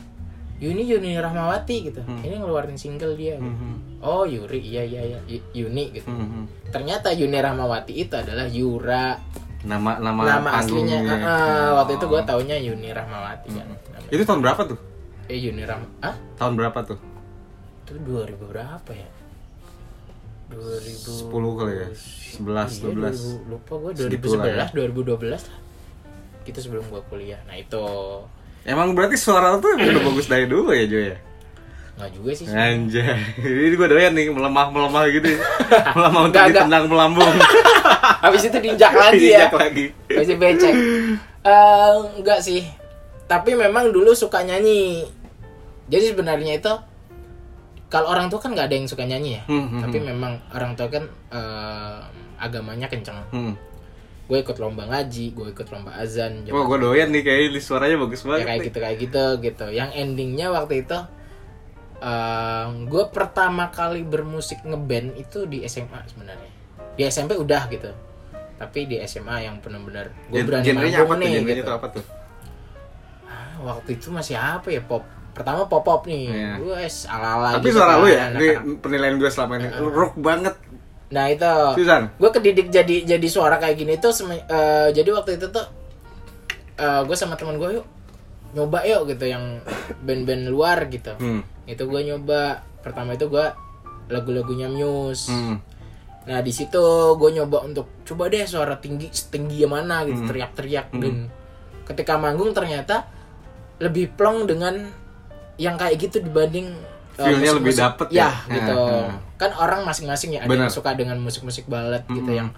Yuni 0.56 0.84
Yuni 0.86 1.16
Rahmawati 1.16 1.76
gitu 1.84 2.02
ini 2.20 2.36
ngeluarin 2.38 2.76
single 2.76 3.16
dia 3.16 3.36
gitu. 3.36 3.48
Hmm. 3.48 3.80
oh 4.00 4.24
Yuri 4.24 4.60
iya 4.60 4.84
iya 4.84 5.02
iya 5.06 5.20
Y- 5.26 5.44
Yuni 5.58 5.92
gitu 5.92 6.08
Hmm. 6.08 6.46
ternyata 6.68 7.12
Yuni 7.12 7.36
Rahmawati 7.38 7.94
itu 7.98 8.14
adalah 8.14 8.44
Yura 8.46 9.16
Nama 9.64 9.96
nama, 9.96 10.20
nama 10.22 10.50
aslinya 10.60 11.00
panggungnya. 11.00 11.24
Ah, 11.24 11.32
ah, 11.32 11.70
waktu 11.80 11.96
itu 11.96 12.06
gue 12.06 12.20
Oh. 12.20 12.28
taunya 12.28 12.58
Yuni 12.58 12.92
Rahmawati 12.92 13.48
kan 13.50 13.64
namanya. 13.64 14.12
Itu 14.12 14.24
tahun 14.24 14.40
berapa 14.42 14.62
tuh? 14.66 14.80
eh 15.24 15.40
Yuni 15.40 15.64
Rahma 15.64 15.88
ah 16.04 16.16
Tahun 16.36 16.52
berapa 16.54 16.80
tuh? 16.84 17.00
Itu 17.84 18.00
2000 18.00 18.40
berapa 18.40 18.92
ya? 18.96 19.10
2000 20.50 21.28
10 21.28 21.60
kali 21.60 21.74
ya? 21.76 21.88
11, 22.40 22.40
Iya, 22.40 22.82
12. 22.90 23.44
2000, 23.44 23.52
lupa 23.52 23.74
gue 23.78 23.92
Segitu 23.96 24.28
lah 24.34 24.46
ya. 24.48 24.66
2011 24.72 25.44
2012 25.44 25.52
lah. 25.52 25.60
Itu 26.44 26.60
sebelum 26.60 26.84
gue 26.88 27.02
kuliah. 27.08 27.40
Nah 27.44 27.56
itu. 27.56 27.86
Emang 28.64 28.96
berarti 28.96 29.20
suara 29.20 29.60
tuh 29.60 29.76
udah 29.76 30.02
bagus 30.08 30.28
dari 30.32 30.48
dulu 30.48 30.72
ya, 30.72 30.88
Jo 30.88 31.00
ya? 31.14 31.18
nggak 31.94 32.10
juga 32.10 32.32
sih. 32.34 32.50
Anjay, 32.50 33.22
ini 33.38 33.78
gue 33.78 33.86
doyan 33.86 34.18
nih 34.18 34.34
melemah-melemah 34.34 35.04
gitu. 35.14 35.38
Melemah 35.96 36.22
untuk 36.26 36.42
enggak. 36.42 36.66
ditendang 36.66 36.86
melambung. 36.90 37.30
Habis 38.26 38.50
itu 38.50 38.58
diinjak 38.58 38.98
lagi 38.98 39.30
ya? 39.30 39.46
Dijak 39.46 39.54
lagi. 39.62 39.86
Masih 40.10 40.36
becek. 40.42 40.74
Eh, 41.46 41.94
enggak 42.18 42.40
sih. 42.42 42.66
Tapi 43.30 43.54
memang 43.54 43.94
dulu 43.94 44.10
suka 44.18 44.42
nyanyi. 44.42 45.06
Jadi 45.86 46.18
sebenarnya 46.18 46.58
itu 46.58 46.74
kalau 47.94 48.10
orang 48.10 48.26
tua 48.26 48.42
kan 48.42 48.58
nggak 48.58 48.74
ada 48.74 48.76
yang 48.82 48.90
suka 48.90 49.06
nyanyi 49.06 49.38
ya 49.38 49.42
Hmm, 49.46 49.70
hmm, 49.70 49.82
tapi 49.86 49.98
memang 50.02 50.34
orang 50.50 50.74
tua 50.74 50.90
kan 50.90 51.06
eh, 51.30 52.00
agamanya 52.42 52.90
kenceng 52.90 53.22
hmm. 53.30 53.54
gue 54.26 54.38
ikut 54.42 54.58
lomba 54.58 54.90
ngaji 54.90 55.38
gue 55.38 55.48
ikut 55.54 55.68
lomba 55.70 55.94
azan 56.02 56.42
Wah 56.50 56.66
gue 56.66 56.78
doyan 56.82 57.14
nih 57.14 57.22
kayak 57.22 57.62
suaranya 57.62 58.02
bagus 58.02 58.26
ya 58.26 58.34
banget 58.34 58.46
kayak 58.50 58.58
nih. 58.58 58.68
gitu 58.74 58.78
kayak 58.82 58.98
gitu 58.98 59.26
gitu 59.46 59.66
yang 59.70 59.90
endingnya 59.94 60.50
waktu 60.50 60.82
itu 60.82 60.98
eh, 62.02 62.66
gue 62.90 63.04
pertama 63.14 63.70
kali 63.70 64.02
bermusik 64.02 64.66
ngeband 64.66 65.14
itu 65.22 65.46
di 65.46 65.62
SMA 65.70 66.02
sebenarnya 66.10 66.52
di 66.98 67.02
SMP 67.06 67.38
udah 67.38 67.70
gitu 67.70 67.94
tapi 68.58 68.90
di 68.90 68.98
SMA 69.06 69.46
yang 69.46 69.62
benar-benar 69.62 70.10
gue 70.34 70.42
berani 70.42 70.66
manggung 70.74 71.10
tuh? 71.14 71.20
nih 71.20 71.32
gitu. 71.62 71.72
apa 71.74 71.88
tuh? 71.90 72.06
Ah, 73.28 73.60
waktu 73.66 73.98
itu 74.00 74.08
masih 74.14 74.40
apa 74.40 74.72
ya 74.72 74.80
pop 74.80 75.04
pertama 75.34 75.66
pop 75.66 75.82
pop 75.82 76.06
nih. 76.06 76.30
Iya. 76.30 76.52
gue 76.58 76.78
ala 77.08 77.58
Tapi 77.58 77.70
suara 77.70 77.98
lu 77.98 78.08
ya, 78.08 78.30
ini 78.32 78.48
penilaian 78.78 79.18
gue 79.18 79.28
selama 79.28 79.58
ini. 79.58 79.68
Rock 79.76 80.14
banget. 80.16 80.56
Nah 81.10 81.26
itu. 81.28 81.54
Susan? 81.76 82.10
Gue 82.16 82.30
kedidik 82.30 82.70
jadi 82.70 82.96
jadi 83.04 83.28
suara 83.28 83.58
kayak 83.58 83.76
gini 83.76 83.98
tuh 83.98 84.10
seme- 84.10 84.42
eh, 84.44 84.90
jadi 84.90 85.10
waktu 85.12 85.38
itu 85.38 85.50
tuh 85.50 85.66
gue 87.04 87.14
sama 87.14 87.34
teman 87.34 87.56
gue 87.56 87.70
yuk 87.76 87.86
nyoba 88.54 88.82
yuk 88.84 89.10
gitu 89.10 89.26
yang 89.26 89.62
band-band 90.00 90.48
luar 90.48 90.86
gitu. 90.88 91.14
Hmm. 91.14 91.42
itu 91.66 91.82
gue 91.82 92.02
nyoba. 92.04 92.62
Pertama 92.80 93.14
itu 93.14 93.26
gue 93.26 93.46
lagu-lagunya 94.06 94.68
Muse. 94.68 95.28
Hmm. 95.28 95.58
nah 96.24 96.40
di 96.40 96.50
situ 96.50 96.80
gue 97.14 97.30
nyoba 97.34 97.68
untuk 97.68 98.00
coba 98.04 98.32
deh 98.32 98.48
suara 98.48 98.80
tinggi 98.80 99.12
setinggi 99.12 99.60
yang 99.60 99.76
mana 99.76 100.04
gitu 100.04 100.24
Hmm. 100.24 100.30
teriak-teriak 100.32 100.88
dan 100.94 101.28
ketika 101.84 102.16
manggung 102.16 102.56
ternyata 102.56 103.04
lebih 103.76 104.16
plong 104.16 104.48
dengan 104.48 104.88
yang 105.56 105.76
kayak 105.76 105.96
gitu 105.98 106.18
dibanding 106.20 106.74
uh, 107.16 107.24
Feel-nya 107.24 107.52
lebih 107.54 107.74
dapet 107.74 108.08
ya, 108.10 108.18
ya? 108.18 108.30
gitu 108.52 108.74
Ya, 108.74 109.06
ya. 109.06 109.14
kan 109.38 109.52
orang 109.54 109.82
masing-masing 109.84 110.34
ya 110.34 110.42
ada 110.42 110.50
yang 110.50 110.72
suka 110.72 110.94
dengan 110.94 111.18
musik-musik 111.18 111.66
balad 111.66 112.02
gitu 112.08 112.26
Hmm. 112.26 112.40
yang 112.40 112.50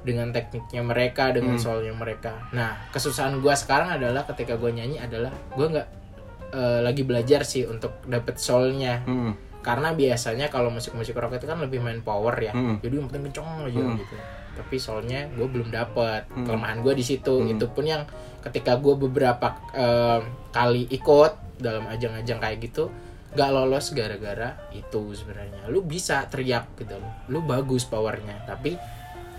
dengan 0.00 0.32
tekniknya 0.32 0.80
mereka 0.80 1.28
dengan 1.28 1.58
soulnya 1.58 1.92
mereka 1.92 2.32
nah 2.50 2.72
kesusahan 2.88 3.36
gue 3.36 3.52
sekarang 3.52 3.92
adalah 3.92 4.24
ketika 4.24 4.54
gue 4.54 4.70
nyanyi 4.70 4.96
adalah 4.96 5.28
gue 5.52 5.66
nggak 5.68 5.88
uh, 6.50 6.80
lagi 6.80 7.02
belajar 7.02 7.42
sih 7.42 7.64
untuk 7.64 8.00
dapet 8.04 8.36
soulnya 8.36 9.04
Hmm. 9.04 9.36
karena 9.60 9.92
biasanya 9.92 10.48
kalau 10.48 10.72
musik-musik 10.72 11.12
rock 11.12 11.36
itu 11.36 11.44
kan 11.44 11.60
lebih 11.60 11.84
main 11.84 12.00
power 12.00 12.32
ya 12.34 12.52
Hmm. 12.52 12.80
jadi 12.80 12.96
yang 12.96 13.06
penting 13.06 13.28
kenceng 13.28 13.44
aja 13.60 13.76
Hmm. 13.76 13.96
gitu 13.98 14.14
tapi 14.60 14.76
soalnya 14.76 15.26
gue 15.32 15.48
belum 15.48 15.72
dapet. 15.72 16.28
Hmm. 16.28 16.44
kelemahan 16.44 16.84
gue 16.84 16.92
di 16.92 17.04
situ. 17.04 17.40
Hmm. 17.40 17.52
itu 17.56 17.64
pun 17.72 17.88
yang 17.88 18.04
ketika 18.44 18.76
gue 18.76 18.94
beberapa 18.94 19.56
eh, 19.72 20.20
kali 20.52 20.84
ikut 20.92 21.32
dalam 21.56 21.88
ajang-ajang 21.88 22.40
kayak 22.40 22.58
gitu 22.60 22.92
gak 23.30 23.50
lolos 23.54 23.94
gara-gara 23.94 24.58
itu 24.74 25.16
sebenarnya. 25.16 25.70
Lu 25.70 25.80
bisa 25.80 26.26
teriak 26.26 26.76
gitu 26.76 26.98
lu 27.30 27.40
bagus 27.40 27.86
powernya 27.86 28.42
tapi 28.44 28.76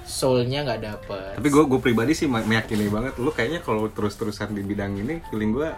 soulnya 0.01 0.65
nggak 0.65 0.81
dapet. 0.81 1.31
Tapi 1.37 1.49
gue 1.49 1.63
gue 1.69 1.79
pribadi 1.79 2.17
sih 2.17 2.25
me- 2.25 2.41
meyakini 2.43 2.89
banget 2.89 3.21
Lu 3.21 3.29
kayaknya 3.29 3.61
kalau 3.61 3.85
terus-terusan 3.85 4.49
di 4.51 4.65
bidang 4.65 4.97
ini 4.97 5.21
Feeling 5.29 5.53
gue 5.53 5.69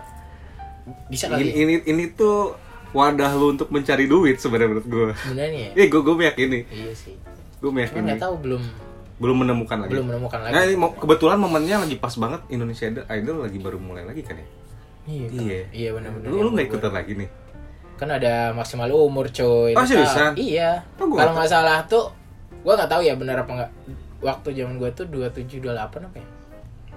bisa 1.12 1.28
ini, 1.28 1.36
kali. 1.36 1.50
ini, 1.52 1.74
ini 1.88 2.04
tuh 2.12 2.56
wadah 2.94 3.34
lu 3.34 3.58
untuk 3.58 3.74
mencari 3.74 4.06
duit 4.06 4.38
sebenarnya 4.38 4.70
menurut 4.70 4.88
gue 4.88 5.08
sebenarnya. 5.28 5.68
Ya 5.74 5.82
Iya 5.82 5.86
gue 5.90 6.02
gue 6.06 6.16
meyakini. 6.16 6.60
Iya 6.70 6.92
sih. 6.94 7.16
Gue 7.60 7.72
meyakini. 7.74 8.06
Nggak 8.14 8.22
tahu 8.22 8.36
belum 8.40 8.62
Belum 9.22 9.38
menemukan 9.40 9.78
lagi. 9.82 9.92
Belum 9.94 10.06
menemukan 10.10 10.40
lagi. 10.42 10.54
Nah 10.54 10.62
ini 10.66 10.76
mo- 10.78 10.96
kebetulan 10.98 11.38
momennya 11.38 11.86
lagi 11.86 11.96
pas 11.98 12.14
banget 12.18 12.42
Indonesia 12.50 12.86
Idol, 12.90 13.38
lagi 13.46 13.58
baru 13.62 13.78
mulai 13.78 14.04
lagi 14.06 14.22
kan 14.26 14.38
ya? 14.38 14.48
Iya 15.04 15.26
kan? 15.28 15.42
Iya. 15.44 15.62
iya 15.76 15.90
benar-benar. 15.92 16.28
Lu, 16.32 16.36
lu 16.42 16.50
gak 16.56 16.68
ikutan 16.72 16.94
lagi 16.94 17.14
nih? 17.20 17.30
kan 17.94 18.10
ada 18.10 18.52
maksimal 18.52 18.90
umur 18.90 19.30
coy. 19.30 19.72
Oh, 19.78 19.86
seriusan? 19.86 20.34
iya. 20.36 20.82
Oh, 20.98 21.08
kalau 21.14 21.32
nggak 21.32 21.46
nggak 21.46 21.50
salah 21.50 21.80
tuh 21.88 22.12
gua 22.66 22.76
nggak 22.76 22.90
tahu 22.90 23.02
ya 23.06 23.14
benar 23.16 23.46
apa 23.46 23.52
nggak. 23.54 23.72
Waktu 24.20 24.50
zaman 24.60 24.76
gua 24.82 24.90
tuh 24.92 25.08
27 25.08 25.62
28 25.62 25.78
apa 26.04 26.18
ya? 26.20 26.28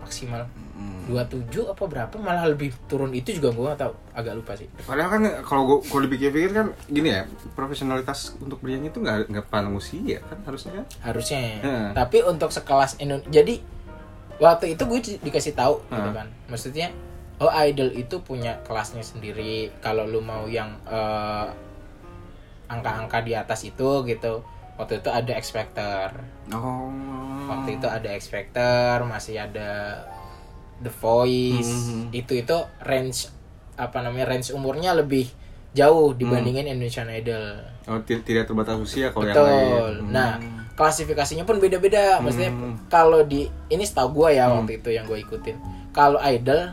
Maksimal 0.02 0.42
Hmm. 0.76 1.09
27 1.09 1.49
apa 1.66 1.83
berapa 1.83 2.14
malah 2.16 2.45
lebih 2.47 2.68
turun 2.85 3.11
itu 3.11 3.33
juga 3.33 3.49
gua 3.50 3.73
nggak 3.73 3.80
tahu 3.80 3.92
agak 4.12 4.35
lupa 4.35 4.52
sih 4.54 4.68
Padahal 4.78 5.09
kan 5.09 5.23
kalau 5.40 5.62
gue 5.64 5.78
kalau 5.83 6.02
dipikir-pikir 6.04 6.50
kan 6.52 6.66
gini 6.87 7.09
ya 7.11 7.25
profesionalitas 7.50 8.37
untuk 8.37 8.59
bernyanyi 8.59 8.90
itu 8.90 9.00
nggak 9.00 9.26
nggak 9.26 9.45
pandang 9.47 9.73
usia 9.73 10.21
kan 10.21 10.37
harusnya 10.42 10.73
kan? 10.75 10.85
harusnya 11.02 11.40
Hmm. 11.59 11.90
tapi 11.92 12.21
untuk 12.21 12.50
sekelas 12.50 12.99
Indonesia 12.99 13.33
jadi 13.33 13.54
waktu 14.37 14.66
itu 14.71 14.83
gue 14.85 15.00
di- 15.00 15.21
dikasih 15.23 15.54
tahu 15.54 15.80
gitu 15.83 15.97
Hmm. 16.02 16.12
kan 16.14 16.28
maksudnya 16.47 16.92
oh 17.37 17.52
idol 17.54 17.88
itu 17.90 18.16
punya 18.18 18.61
kelasnya 18.62 19.00
sendiri 19.00 19.73
kalau 19.78 20.04
lu 20.04 20.21
mau 20.21 20.45
yang 20.45 20.76
eh, 20.85 21.49
angka-angka 22.66 23.23
di 23.23 23.33
atas 23.33 23.62
itu 23.62 24.04
gitu 24.04 24.42
waktu 24.75 24.99
itu 24.99 25.09
ada 25.09 25.33
X 25.35 25.54
Factor 25.54 26.11
Oh. 26.47 26.90
waktu 27.47 27.78
itu 27.78 27.87
ada 27.87 28.09
X 28.12 28.28
Factor 28.28 29.02
masih 29.04 29.40
ada 29.40 30.02
The 30.78 30.92
Voice 30.92 31.73
Mhm. 31.88 32.12
itu 32.12 32.33
itu 32.37 32.56
range 32.80 33.33
apa 33.75 34.00
namanya 34.00 34.26
range 34.26 34.50
umurnya 34.50 34.92
lebih 34.92 35.28
jauh 35.73 36.12
dibandingin 36.12 36.64
Indonesian 36.66 37.09
Idol 37.09 37.61
Oh, 37.87 38.00
ti- 38.00 38.18
tidak 38.21 38.45
terbatas 38.45 38.76
usia 38.76 39.09
kalau 39.09 39.25
yang 39.25 39.37
betul 39.37 39.92
lain. 40.00 40.11
nah 40.11 40.33
klasifikasinya 40.73 41.42
pun 41.42 41.56
beda-beda 41.56 42.18
maksudnya 42.18 42.50
Hmm. 42.50 42.76
kalau 42.87 43.23
di 43.23 43.45
ini 43.66 43.83
setahu 43.83 44.12
gue 44.18 44.37
ya 44.37 44.49
waktu 44.50 44.76
itu 44.76 44.90
yang 44.90 45.04
gue 45.04 45.18
ikutin 45.18 45.56
kalau 45.90 46.16
idol 46.18 46.73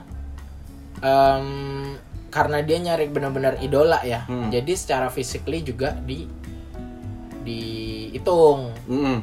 em, 0.99 1.47
karena 2.29 2.59
dia 2.59 2.79
nyari 2.81 3.07
benar-benar 3.07 3.59
idola 3.59 3.99
ya 4.01 4.23
Hmm. 4.23 4.47
jadi 4.49 4.71
secara 4.73 5.07
physically 5.07 5.61
juga 5.61 5.93
di 5.97 6.25
dihitung 7.43 8.71
Mm-mm. 8.87 9.19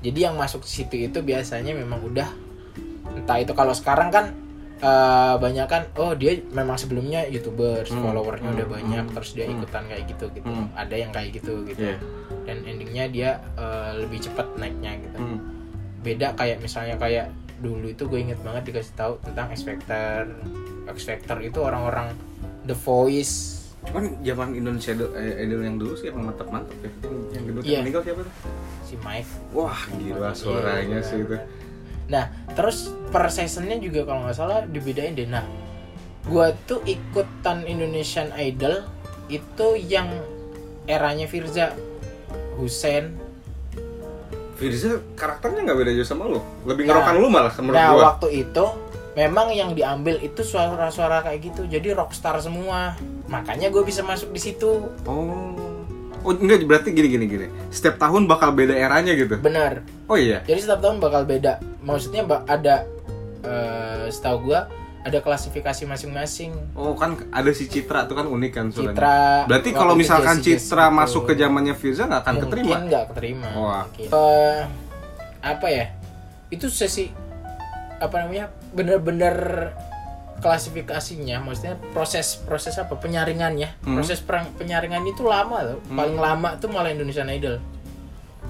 jadi 0.00 0.18
yang 0.26 0.34
masuk 0.34 0.62
situ 0.64 0.96
itu 1.00 1.18
biasanya 1.20 1.72
memang 1.72 2.02
udah 2.02 2.28
entah 3.12 3.38
itu 3.38 3.52
kalau 3.52 3.72
sekarang 3.72 4.08
kan 4.08 4.30
eh, 4.78 5.34
banyak 5.36 5.66
kan 5.66 5.82
oh 5.96 6.12
dia 6.12 6.40
memang 6.48 6.74
sebelumnya 6.74 7.26
youtubers 7.26 7.88
Hmm, 7.88 8.00
followernya 8.00 8.46
hmm, 8.46 8.56
udah 8.56 8.68
banyak 8.70 9.04
hmm, 9.04 9.14
terus 9.14 9.30
dia 9.32 9.44
hmm. 9.44 9.54
ikutan 9.56 9.82
kayak 9.86 10.04
gitu 10.06 10.24
gitu 10.32 10.46
Hmm. 10.46 10.68
ada 10.72 10.94
yang 10.94 11.10
kayak 11.10 11.30
gitu 11.32 11.52
gitu 11.64 11.80
Iya. 11.80 11.96
dan 12.42 12.56
endingnya 12.64 13.04
dia 13.06 13.30
eh, 13.54 13.92
lebih 13.98 14.18
cepat 14.20 14.46
naiknya 14.56 14.96
gitu 15.00 15.18
Mm. 15.18 15.38
beda 16.00 16.32
kayak 16.32 16.58
misalnya 16.58 16.96
kayak 16.96 17.28
dulu 17.58 17.86
itu 17.86 18.08
gue 18.08 18.18
inget 18.18 18.40
banget 18.40 18.72
dikasih 18.72 18.94
tahu 18.94 19.12
tentang 19.20 19.52
X 19.52 19.60
Factor 19.62 20.32
X 20.88 20.98
Factor 21.04 21.36
itu 21.38 21.60
orang-orang 21.60 22.16
The 22.64 22.72
Voice 22.74 23.60
Cuman 23.80 24.12
zaman 24.20 24.52
Indonesia 24.54 24.92
idol, 24.92 25.08
eh, 25.14 25.40
idol 25.40 25.60
yang 25.62 25.76
dulu 25.76 25.92
sih 25.94 26.08
emang 26.08 26.28
mantap-mantap 26.28 26.76
ya. 26.78 26.90
Yang, 27.32 27.44
kedua 27.46 27.62
Iya. 27.62 27.78
meninggal 27.80 28.02
siapa 28.02 28.20
tuh? 28.22 28.34
si 28.82 28.94
Mike 28.98 29.30
Wah, 29.50 29.78
gila 29.94 30.30
suaranya 30.32 30.98
Iya, 30.98 31.06
sih 31.06 31.18
itu. 31.18 31.36
Nah, 32.10 32.26
terus 32.52 32.90
per 33.08 33.30
seasonnya 33.30 33.78
juga 33.78 34.02
kalau 34.02 34.26
nggak 34.26 34.36
salah 34.36 34.66
dibedain 34.66 35.14
deh. 35.14 35.30
Nah, 35.30 35.46
gua 36.26 36.50
tuh 36.66 36.82
ikutan 36.84 37.62
Indonesian 37.64 38.34
Idol 38.34 38.82
itu 39.30 39.78
yang 39.78 40.10
eranya 40.84 41.30
Firza 41.30 41.70
Hussein. 42.58 43.14
Firza 44.58 45.00
karakternya 45.14 45.70
nggak 45.70 45.78
beda 45.78 45.92
jauh 45.94 46.04
sama 46.04 46.26
lu. 46.26 46.42
Lebih 46.66 46.84
Nah. 46.84 47.00
ngerokan 47.00 47.14
lu 47.16 47.28
malah 47.30 47.54
menurut 47.56 47.78
Nah, 47.78 47.88
gua. 47.94 48.02
waktu 48.12 48.28
itu 48.44 48.64
memang 49.14 49.48
yang 49.54 49.70
diambil 49.72 50.18
itu 50.18 50.42
suara-suara 50.42 51.22
kayak 51.22 51.40
gitu. 51.54 51.62
Jadi 51.64 51.94
rockstar 51.94 52.36
semua. 52.42 52.98
Makanya 53.30 53.70
gue 53.70 53.82
bisa 53.86 54.02
masuk 54.02 54.34
di 54.34 54.42
situ. 54.42 54.90
Oh. 55.06 55.54
Oh 56.20 56.36
enggak 56.36 56.68
berarti 56.68 56.92
gini 56.92 57.08
gini 57.08 57.24
gini. 57.26 57.46
Setiap 57.72 57.96
tahun 57.96 58.28
bakal 58.28 58.52
beda 58.52 58.76
eranya 58.76 59.16
gitu. 59.16 59.40
Bener. 59.40 59.84
Oh 60.06 60.20
iya. 60.20 60.44
Jadi 60.44 60.60
setiap 60.60 60.80
tahun 60.84 61.00
bakal 61.00 61.24
beda. 61.24 61.60
Maksudnya 61.80 62.28
ada 62.44 62.84
eh 63.40 64.06
setahu 64.12 64.52
gua 64.52 64.68
ada 65.00 65.18
klasifikasi 65.24 65.88
masing-masing. 65.88 66.52
Oh 66.76 66.92
kan 66.92 67.16
ada 67.32 67.50
si 67.56 67.64
Citra 67.64 68.04
tuh 68.04 68.20
kan 68.20 68.28
unik 68.28 68.52
kan 68.52 68.66
suaranya. 68.68 68.92
Citra. 68.92 69.20
Berarti 69.48 69.70
kalau 69.72 69.94
misalkan 69.96 70.36
Jessie 70.44 70.60
Citra 70.60 70.92
Jessie 70.92 70.98
masuk 71.00 71.22
ke 71.24 71.32
zamannya 71.40 71.72
Firza 71.72 72.04
nggak 72.04 72.20
akan 72.20 72.34
keterima. 72.44 72.68
mungkin 72.68 72.80
nggak 72.92 73.04
keterima 73.14 73.48
Wah. 73.56 73.84
mungkin. 73.88 74.08
Eh, 74.12 74.60
apa 75.40 75.66
ya 75.72 75.86
itu 76.52 76.66
sesi 76.68 77.08
apa 78.00 78.16
namanya 78.20 78.52
bener-bener 78.76 79.36
klasifikasinya 80.40 81.38
maksudnya 81.38 81.76
proses 81.92 82.36
proses 82.38 82.74
apa 82.74 82.92
penyaringannya 82.94 83.76
Hmm. 83.80 83.96
proses 83.96 84.18
perang 84.18 84.48
penyaringan 84.54 85.04
itu 85.04 85.22
lama 85.22 85.60
loh 85.62 85.78
paling 85.86 86.16
lama 86.16 86.56
tuh 86.56 86.66
malah 86.66 86.88
Indonesian 86.88 87.28
Idol 87.28 87.60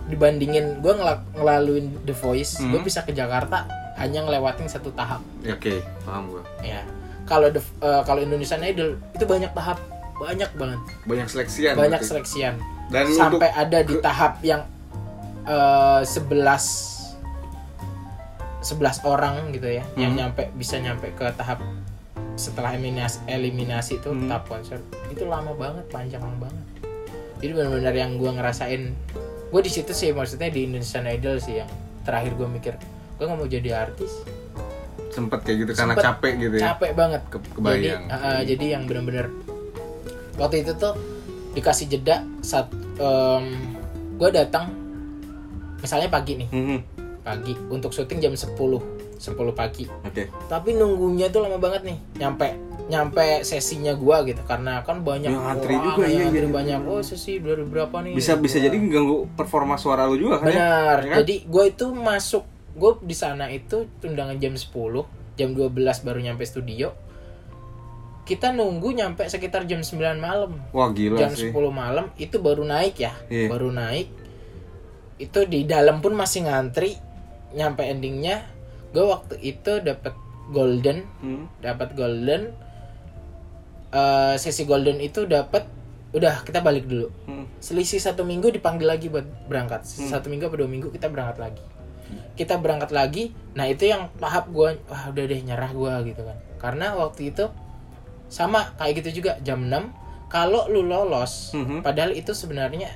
dibandingin 0.07 0.79
gue 0.79 0.95
ngelaluin 1.35 2.03
The 2.03 2.15
Voice 2.15 2.59
gue 2.59 2.71
Hmm. 2.73 2.83
bisa 2.83 3.03
ke 3.03 3.11
Jakarta 3.11 3.67
hanya 3.95 4.23
ngelewatin 4.23 4.65
satu 4.65 4.91
tahap 4.91 5.21
Ya, 5.41 5.53
Oke, 5.53 5.83
paham 6.03 6.31
gua. 6.31 6.43
ya 6.61 6.81
kalau 7.25 7.47
The- 7.49 7.63
eh, 7.79 8.03
kalau 8.03 8.21
Indonesian 8.21 8.59
Idol 8.61 8.97
itu 9.11 9.25
banyak 9.25 9.51
tahap 9.51 9.79
banyak 10.17 10.51
banget 10.53 10.81
Banyak 11.05 11.29
seleksian. 11.29 11.75
banyak 11.75 11.97
berarti. 11.97 12.09
seleksian 12.09 12.55
Dan 12.89 13.07
sampai 13.09 13.49
untuk 13.49 13.61
ada 13.61 13.79
di 13.81 13.95
tahap 14.01 14.33
yang 14.43 14.63
eh, 15.43 16.03
11 16.03 16.99
11 18.61 19.01
orang 19.03 19.49
gitu 19.51 19.65
ya 19.67 19.85
yang 19.97 20.13
Hmm. 20.13 20.29
nyampe 20.29 20.53
bisa 20.53 20.77
nyampe 20.77 21.09
ke 21.11 21.25
tahap 21.33 21.65
setelah 22.41 22.73
eliminasi 22.73 23.21
eliminasi 23.27 23.93
itu 23.97 24.09
Hmm. 24.09 24.27
tahap 24.27 24.49
konser 24.49 24.81
itu 25.07 25.25
lama 25.25 25.53
banget 25.53 25.85
panjang 25.87 26.25
banget 26.41 26.65
jadi 27.39 27.53
benar-benar 27.53 27.95
yang 27.95 28.17
gua 28.17 28.33
ngerasain 28.33 28.97
gue 29.47 29.61
di 29.61 29.69
situ 29.69 29.91
sih 29.91 30.11
maksudnya 30.11 30.47
di 30.47 30.63
Indonesian 30.63 31.05
Idol 31.05 31.37
sih 31.37 31.59
yang 31.59 31.69
terakhir 32.01 32.33
gue 32.33 32.49
mikir 32.49 32.75
gue 33.13 33.25
nggak 33.25 33.35
mau 33.35 33.45
jadi 33.45 33.71
artis 33.79 34.23
sempet 35.11 35.43
kayak 35.43 35.57
gitu 35.61 35.73
karena 35.75 35.93
Sempet 35.93 36.07
capek 36.07 36.33
gitu 36.39 36.55
ya. 36.55 36.63
capek 36.71 36.91
banget 36.95 37.23
Ke- 37.27 37.43
jadi 37.43 37.51
kebayang. 37.53 38.03
uh, 38.07 38.15
uh, 38.15 38.41
jadi 38.43 38.65
yang 38.71 38.83
bener-bener 38.85 39.27
waktu 40.37 40.63
itu 40.63 40.73
tuh 40.73 40.95
dikasih 41.51 41.87
jeda 41.89 42.23
saat 42.41 42.71
gue 44.13 44.31
datang 44.31 44.71
misalnya 45.77 46.07
pagi 46.07 46.37
nih 46.37 46.49
Mhm. 46.49 46.79
pagi 47.21 47.53
untuk 47.69 47.91
syuting 47.91 48.21
jam 48.21 48.33
10 48.33 48.79
10 49.21 49.37
pagi 49.53 49.85
Oke. 49.85 50.33
tapi 50.49 50.73
nunggunya 50.73 51.29
tuh 51.29 51.45
lama 51.45 51.61
banget 51.61 51.85
nih 51.85 51.99
nyampe 52.17 52.57
nyampe 52.91 53.47
sesinya 53.47 53.95
gua 53.95 54.27
gitu 54.27 54.43
karena 54.43 54.83
kan 54.83 55.07
banyak 55.07 55.31
Yang 55.31 55.47
antri 55.47 55.75
orang 55.79 55.87
juga, 55.95 56.03
yang 56.09 56.11
iya, 56.11 56.27
antri 56.27 56.47
iya, 56.49 56.51
banyak 56.51 56.81
oh 56.91 57.01
sesi 57.07 57.39
dari 57.39 57.63
berapa 57.63 57.97
nih 58.03 58.13
Bisa 58.19 58.35
bisa 58.35 58.59
Gua- 58.59 58.67
jadi 58.67 58.77
ganggu 58.91 59.17
performa 59.39 59.79
suara 59.79 60.11
lu 60.11 60.19
juga 60.19 60.43
kan 60.43 60.51
ya? 60.51 60.51
Benar. 60.51 60.97
Ya 60.99 61.11
kan? 61.15 61.17
Jadi 61.23 61.35
gue 61.47 61.65
itu 61.71 61.87
masuk 61.95 62.45
gue 62.75 62.93
di 63.07 63.15
sana 63.15 63.47
itu 63.47 63.87
undangan 64.03 64.35
jam 64.43 64.59
10, 64.59 65.07
jam 65.39 65.49
12 65.55 66.07
baru 66.07 66.19
nyampe 66.19 66.43
studio. 66.43 66.91
Kita 68.27 68.51
nunggu 68.55 68.95
nyampe 68.95 69.23
sekitar 69.27 69.67
jam 69.71 69.83
9 69.83 70.19
malam. 70.19 70.59
Wah 70.75 70.91
gila 70.91 71.19
jam 71.19 71.31
sih. 71.35 71.55
10 71.55 71.71
malam 71.71 72.11
itu 72.19 72.43
baru 72.43 72.63
naik 72.67 72.99
ya. 72.99 73.15
Iya. 73.31 73.51
Baru 73.51 73.71
naik. 73.71 74.11
Itu 75.19 75.47
di 75.47 75.63
dalam 75.63 76.03
pun 76.03 76.15
masih 76.19 76.47
ngantri. 76.51 76.99
Nyampe 77.55 77.87
endingnya 77.87 78.47
gue 78.91 79.05
waktu 79.05 79.35
itu 79.39 79.81
dapat 79.81 80.15
golden, 80.49 81.07
Hmm. 81.19 81.47
dapat 81.59 81.95
golden. 81.95 82.51
Eh, 83.91 84.35
sesi 84.37 84.63
golden 84.65 84.99
itu 84.99 85.27
dapat 85.27 85.67
udah 86.11 86.43
kita 86.43 86.59
balik 86.61 86.87
dulu 86.87 87.11
Hmm. 87.25 87.47
selisih 87.59 87.99
satu 87.99 88.23
minggu 88.23 88.51
dipanggil 88.51 88.83
lagi 88.85 89.07
buat 89.07 89.27
berangkat 89.47 89.83
Hmm. 89.83 90.07
satu 90.09 90.27
minggu 90.27 90.47
atau 90.47 90.59
dua 90.59 90.67
minggu 90.67 90.91
kita 90.91 91.07
berangkat 91.07 91.39
lagi 91.41 91.63
kita 92.35 92.59
berangkat 92.59 92.91
lagi 92.91 93.31
nah 93.53 93.63
itu 93.65 93.87
yang 93.87 94.11
tahap 94.17 94.47
gue 94.49 94.75
wah 94.85 95.05
udah 95.09 95.25
deh 95.25 95.41
nyerah 95.41 95.71
gue 95.71 95.95
gitu 96.11 96.23
kan 96.23 96.35
karena 96.59 96.95
waktu 96.97 97.31
itu 97.31 97.47
sama 98.27 98.75
kayak 98.75 99.03
gitu 99.03 99.23
juga 99.23 99.39
jam 99.41 99.63
6 99.65 99.95
kalau 100.27 100.67
lu 100.67 100.83
lolos 100.83 101.55
Mhm. 101.55 101.83
padahal 101.83 102.11
itu 102.11 102.31
sebenarnya 102.31 102.91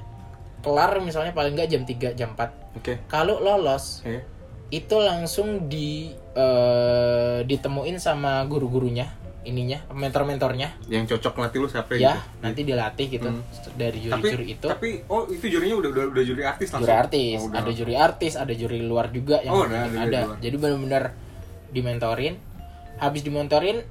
kelar 0.59 0.99
misalnya 0.99 1.31
paling 1.31 1.55
nggak 1.55 1.71
jam 1.71 1.83
3 1.85 2.15
jam 2.15 2.35
4 2.35 2.51
Oke. 2.75 2.99
kalau 3.07 3.39
lolos 3.39 4.03
Oke. 4.03 4.27
Itu 4.69 4.97
langsung 4.97 5.67
di 5.67 6.09
eh, 6.35 7.39
ditemuin 7.43 7.97
sama 7.97 8.43
guru-gurunya 8.45 9.07
ininya 9.45 9.77
mentor-mentornya 9.91 10.89
Yang 10.89 11.15
cocok 11.15 11.37
ngelatih 11.37 11.59
lu 11.59 11.69
siapa 11.69 11.91
ya 11.95 12.17
gitu? 12.17 12.21
nanti 12.41 12.61
dilatih 12.63 13.07
gitu 13.11 13.29
Hmm. 13.29 13.45
dari 13.75 13.99
juri-juri 14.01 14.45
itu 14.51 14.67
tapi 14.67 14.89
oh 15.07 15.29
itu 15.29 15.47
jurinya 15.47 15.77
udah 15.77 15.91
udah, 15.91 16.05
udah 16.11 16.25
juri 16.25 16.43
artis 16.43 16.69
langsung. 16.71 16.89
juri 16.89 16.97
artis 16.97 17.39
Oh, 17.39 17.49
udah. 17.53 17.61
ada 17.61 17.71
juri 17.71 17.95
artis 17.95 18.33
ada 18.35 18.53
juri 18.53 18.79
luar 18.81 19.07
juga 19.09 19.37
yang 19.39 19.53
Oh, 19.53 19.63
ada, 19.63 19.85
ada 19.85 20.01
ada, 20.01 20.21
jadi 20.41 20.57
benar-benar 20.57 21.13
dimentorin 21.71 22.35
habis 22.97 23.21
dimentorin 23.21 23.85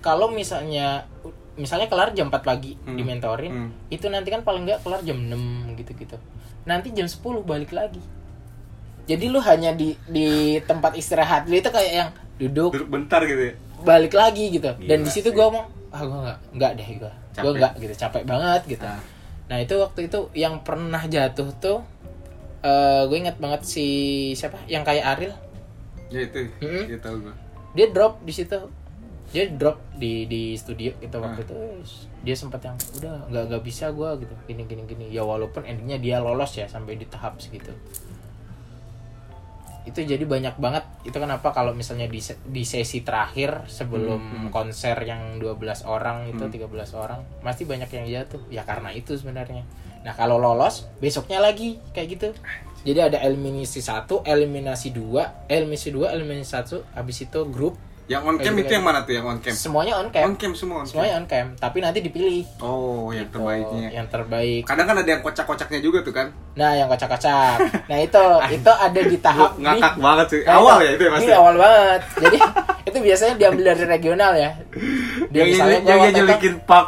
kalau 0.00 0.28
misalnya 0.28 1.08
misalnya 1.56 1.88
kelar 1.88 2.12
jam 2.12 2.28
4 2.28 2.40
pagi 2.42 2.76
Hmm. 2.78 2.94
dimentorin 2.94 3.52
Hmm. 3.52 3.70
itu 3.88 4.06
nanti 4.06 4.28
kan 4.28 4.44
paling 4.44 4.64
nggak 4.64 4.80
kelar 4.80 5.00
jam 5.00 5.16
6 5.18 5.40
gitu-gitu 5.74 6.20
nanti 6.62 6.92
jam 6.92 7.08
10 7.08 7.16
balik 7.42 7.72
lagi 7.72 8.00
jadi 9.10 9.24
lu 9.26 9.42
hanya 9.42 9.74
di 9.74 9.98
di 10.06 10.28
tempat 10.62 10.94
istirahat 10.94 11.50
lu 11.50 11.58
itu 11.58 11.66
kayak 11.66 11.90
yang 11.92 12.08
duduk 12.38 12.70
Duduk 12.70 12.88
bentar 12.88 13.20
gitu 13.22 13.50
ya. 13.50 13.54
balik 13.80 14.14
lagi 14.14 14.48
gitu. 14.48 14.70
Dan 14.78 15.02
Gila 15.02 15.04
di 15.04 15.10
situ 15.10 15.28
gue 15.28 15.42
ngomong 15.42 15.66
ah 15.90 16.00
gue 16.00 16.18
nggak 16.22 16.38
nggak 16.54 16.72
deh 16.78 16.88
gue 17.02 17.12
gue 17.34 17.52
nggak 17.58 17.72
gitu. 17.76 17.94
Capek 17.98 18.22
banget 18.24 18.62
gitu. 18.70 18.86
Nah. 18.86 19.02
nah 19.44 19.58
itu 19.58 19.74
waktu 19.76 20.00
itu 20.06 20.18
yang 20.32 20.62
pernah 20.62 21.02
jatuh 21.04 21.50
tuh 21.58 21.78
eh 22.60 23.02
gue 23.04 23.16
inget 23.18 23.36
banget 23.36 23.66
si 23.66 23.86
siapa? 24.32 24.62
Yang 24.64 24.84
kayak 24.86 25.04
Ariel. 25.10 25.34
Ya 26.08 26.20
itu. 26.22 26.38
Mm-mm. 26.60 26.84
Ya 26.86 26.98
tahu 26.98 27.16
gua. 27.20 27.34
dia 27.72 27.86
drop 27.88 28.22
di 28.22 28.32
situ. 28.32 28.58
Dia 29.30 29.46
drop 29.48 29.78
di 29.94 30.26
di 30.26 30.54
studio 30.54 30.90
gitu 30.96 31.16
waktu 31.18 31.40
Ah. 31.40 31.44
itu. 31.44 31.54
Terus 31.54 31.92
dia 32.20 32.36
sempat 32.36 32.60
yang 32.62 32.76
udah 33.00 33.26
nggak 33.26 33.44
nggak 33.48 33.62
bisa 33.64 33.88
gue 33.90 34.10
gitu. 34.22 34.34
Gini 34.46 34.62
gini 34.64 34.82
gini. 34.84 35.06
Ya 35.08 35.24
walaupun 35.24 35.64
endingnya 35.64 35.96
dia 35.96 36.16
lolos 36.18 36.52
ya 36.52 36.64
sampai 36.64 36.94
di 36.94 37.04
tahap 37.04 37.36
segitu 37.36 37.72
itu 39.88 40.04
jadi 40.04 40.20
banyak 40.28 40.60
banget 40.60 40.84
itu 41.08 41.16
kenapa 41.16 41.56
kalau 41.56 41.72
misalnya 41.72 42.04
di, 42.04 42.20
di 42.22 42.62
sesi 42.62 43.00
terakhir 43.00 43.64
sebelum 43.64 44.20
Hmm, 44.20 44.38
hmm. 44.46 44.50
konser 44.52 44.96
yang 45.02 45.40
12 45.40 45.88
orang 45.88 46.28
itu 46.28 46.44
Hmm. 46.44 46.52
13 46.52 46.92
orang 46.96 47.20
pasti 47.40 47.64
banyak 47.64 47.88
yang 47.88 48.04
jatuh 48.04 48.42
ya 48.52 48.62
karena 48.68 48.92
itu 48.92 49.16
sebenarnya 49.16 49.64
nah 50.00 50.12
kalau 50.16 50.40
lolos 50.40 50.88
besoknya 51.00 51.40
lagi 51.40 51.76
kayak 51.92 52.08
gitu 52.16 52.28
jadi 52.80 53.12
ada 53.12 53.18
eliminasi 53.20 53.84
satu 53.84 54.24
eliminasi 54.24 54.92
dua 54.92 55.44
eliminasi 55.48 55.92
dua 55.92 56.12
eliminasi 56.16 56.48
satu 56.48 56.76
habis 56.96 57.20
itu 57.20 57.40
grup 57.52 57.76
Yang 58.10 58.22
on 58.24 58.34
cam 58.34 58.42
Kayak 58.42 58.50
itu 58.50 58.58
gitu. 58.60 58.72
yang 58.74 58.84
mana 58.84 58.98
tuh 59.00 59.12
yang 59.12 59.22
on 59.24 59.38
cam? 59.38 59.54
semuanya 59.54 59.94
on 59.94 60.08
cam 60.08 60.22
On 60.24 60.34
cam 60.34 60.50
semua 60.52 60.76
on 60.76 60.82
cam. 60.82 60.90
semuanya 60.90 61.14
on 61.14 61.24
cam 61.24 61.46
tapi 61.54 61.78
nanti 61.78 61.98
dipilih 62.00 62.42
Oh, 62.58 63.08
yang 63.08 63.22
Gitu, 63.22 63.38
terbaiknya. 63.38 63.88
yang 63.88 64.06
terbaik 64.06 64.62
Kadang 64.64 64.82
kan 64.84 64.96
ada 64.98 65.06
yang 65.08 65.22
kocak-kocaknya 65.22 65.78
juga 65.78 65.98
tuh 66.00 66.10
kan. 66.10 66.26
nah 66.52 66.74
yang 66.74 66.86
kocak-kocak 66.86 67.54
nah 67.86 67.96
itu 67.96 68.22
itu 68.58 68.72
ada 68.72 69.00
di 69.00 69.16
tahap 69.16 69.50
Lu 69.52 69.62
ngakak 69.64 69.92
nih. 69.92 70.02
banget 70.02 70.26
sih. 70.28 70.40
Nah, 70.42 70.54
Awal 70.56 70.76
ya 70.76 70.90
itu 70.90 71.02
ya 71.02 71.10
pasti. 71.12 71.24
Iya, 71.24 71.36
awal 71.36 71.54
banget 71.56 72.00
jadi 72.18 72.38
itu 72.90 72.98
biasanya 73.00 73.34
diambil 73.36 73.64
dari 73.68 73.84
regional 73.88 74.32
ya 74.34 74.50
Dia 75.28 75.38
Yang 75.38 75.48
misalnya 75.48 75.78
yang 75.78 75.86
yang 75.86 76.00
itu- 76.02 76.18
nyelikin 76.18 76.54
pak. 76.64 76.86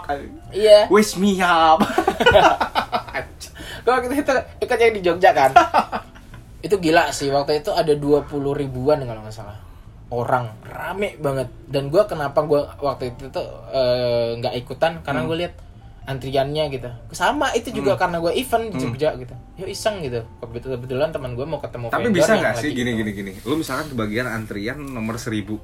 iya 0.50 0.78
Wish 0.88 1.14
me 1.14 1.38
up. 1.38 1.78
Gue 3.82 3.90
waktu 3.90 4.14
itu 4.16 4.32
ikut 4.60 4.78
yang 4.80 4.92
di 4.92 5.02
Jogja 5.02 5.30
kan. 5.32 5.50
itu 6.58 6.74
gila 6.76 7.10
sih 7.10 7.26
waktu 7.28 7.58
itu 7.58 7.70
ada 7.70 7.90
20 7.92 8.26
ribuan 8.52 8.98
kalau 9.00 9.18
nggak 9.20 9.30
salah 9.32 9.58
orang 10.12 10.52
rame 10.62 11.16
banget. 11.16 11.48
Dan 11.64 11.88
gue 11.88 12.04
kenapa 12.04 12.44
gue 12.44 12.60
waktu 12.78 13.10
itu 13.10 13.26
tuh 13.28 13.48
eh, 13.68 14.36
nggak 14.36 14.54
ikutan? 14.58 15.00
Karena 15.00 15.24
Hmm. 15.24 15.28
gue 15.28 15.38
lihat 15.38 15.54
antriannya 16.02 16.64
gitu. 16.68 16.90
Sama 17.10 17.50
itu 17.52 17.72
juga 17.72 17.94
karena 17.94 18.18
gue 18.18 18.34
event 18.34 18.68
di 18.68 18.76
Jogja 18.76 19.14
gitu. 19.14 19.32
Yuk 19.56 19.68
iseng 19.68 20.02
gitu. 20.02 20.20
Kebetulan 20.38 21.08
teman 21.08 21.32
gue 21.32 21.44
mau 21.44 21.58
ketemu 21.58 21.88
Tapi 21.88 22.10
bisa 22.10 22.34
nggak 22.34 22.54
sih? 22.58 22.70
gini 22.70 22.92
itu. 22.92 22.98
gini 23.00 23.10
gini? 23.14 23.32
Lu 23.42 23.56
misalkan 23.56 23.88
kebagian 23.88 24.26
antrian 24.26 24.76
nomor 24.78 25.16
seribu, 25.16 25.56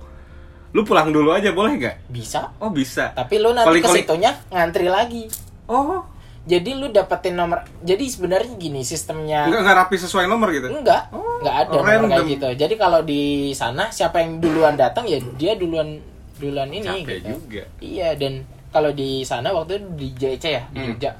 lu 0.70 0.80
pulang 0.82 1.10
dulu 1.10 1.30
aja 1.30 1.50
boleh 1.50 1.76
nggak? 1.76 1.96
bisa. 2.08 2.54
Oh 2.56 2.70
bisa. 2.70 3.12
tapi 3.12 3.36
lu 3.36 3.50
nanti 3.50 3.78
ke 3.78 3.88
situnya 3.90 4.32
ngantri 4.48 4.86
lagi. 4.86 5.26
Oh, 5.66 6.00
jadi 6.48 6.70
lu 6.72 6.88
dapetin 6.88 7.34
nomor 7.34 7.60
jadi 7.78 8.00
sebenarnya 8.00 8.56
gini 8.56 8.80
sistemnya 8.80 9.44
nggak 9.46 9.60
nggak 9.60 9.76
rapi 9.78 9.96
sesuai 9.96 10.24
nomor 10.24 10.48
gitu? 10.50 10.66
Enggak, 10.66 11.12
Oh, 11.12 11.38
enggak 11.38 11.56
ada 11.58 11.70
oh, 11.70 11.74
nomor 11.78 11.86
kayak 11.86 12.00
random. 12.02 12.26
gitu. 12.30 12.48
Jadi 12.56 12.74
kalau 12.74 13.00
di 13.02 13.22
sana 13.52 13.84
siapa 13.88 14.18
yang 14.18 14.38
duluan 14.38 14.74
datang 14.74 15.04
ya 15.04 15.20
dia 15.34 15.52
duluan 15.52 16.00
duluan 16.34 16.66
ini 16.68 17.04
Capek 17.04 17.20
gitu. 17.20 17.28
juga. 17.36 17.62
Iya 17.78 18.08
dan 18.14 18.32
kalau 18.68 18.90
di 18.90 19.20
sana 19.22 19.50
waktu 19.50 19.76
itu 19.76 19.86
di 19.94 20.08
JC 20.14 20.44
ya 20.50 20.62
di 20.66 20.78
Hmm. 20.78 20.88
Jogja. 20.90 21.10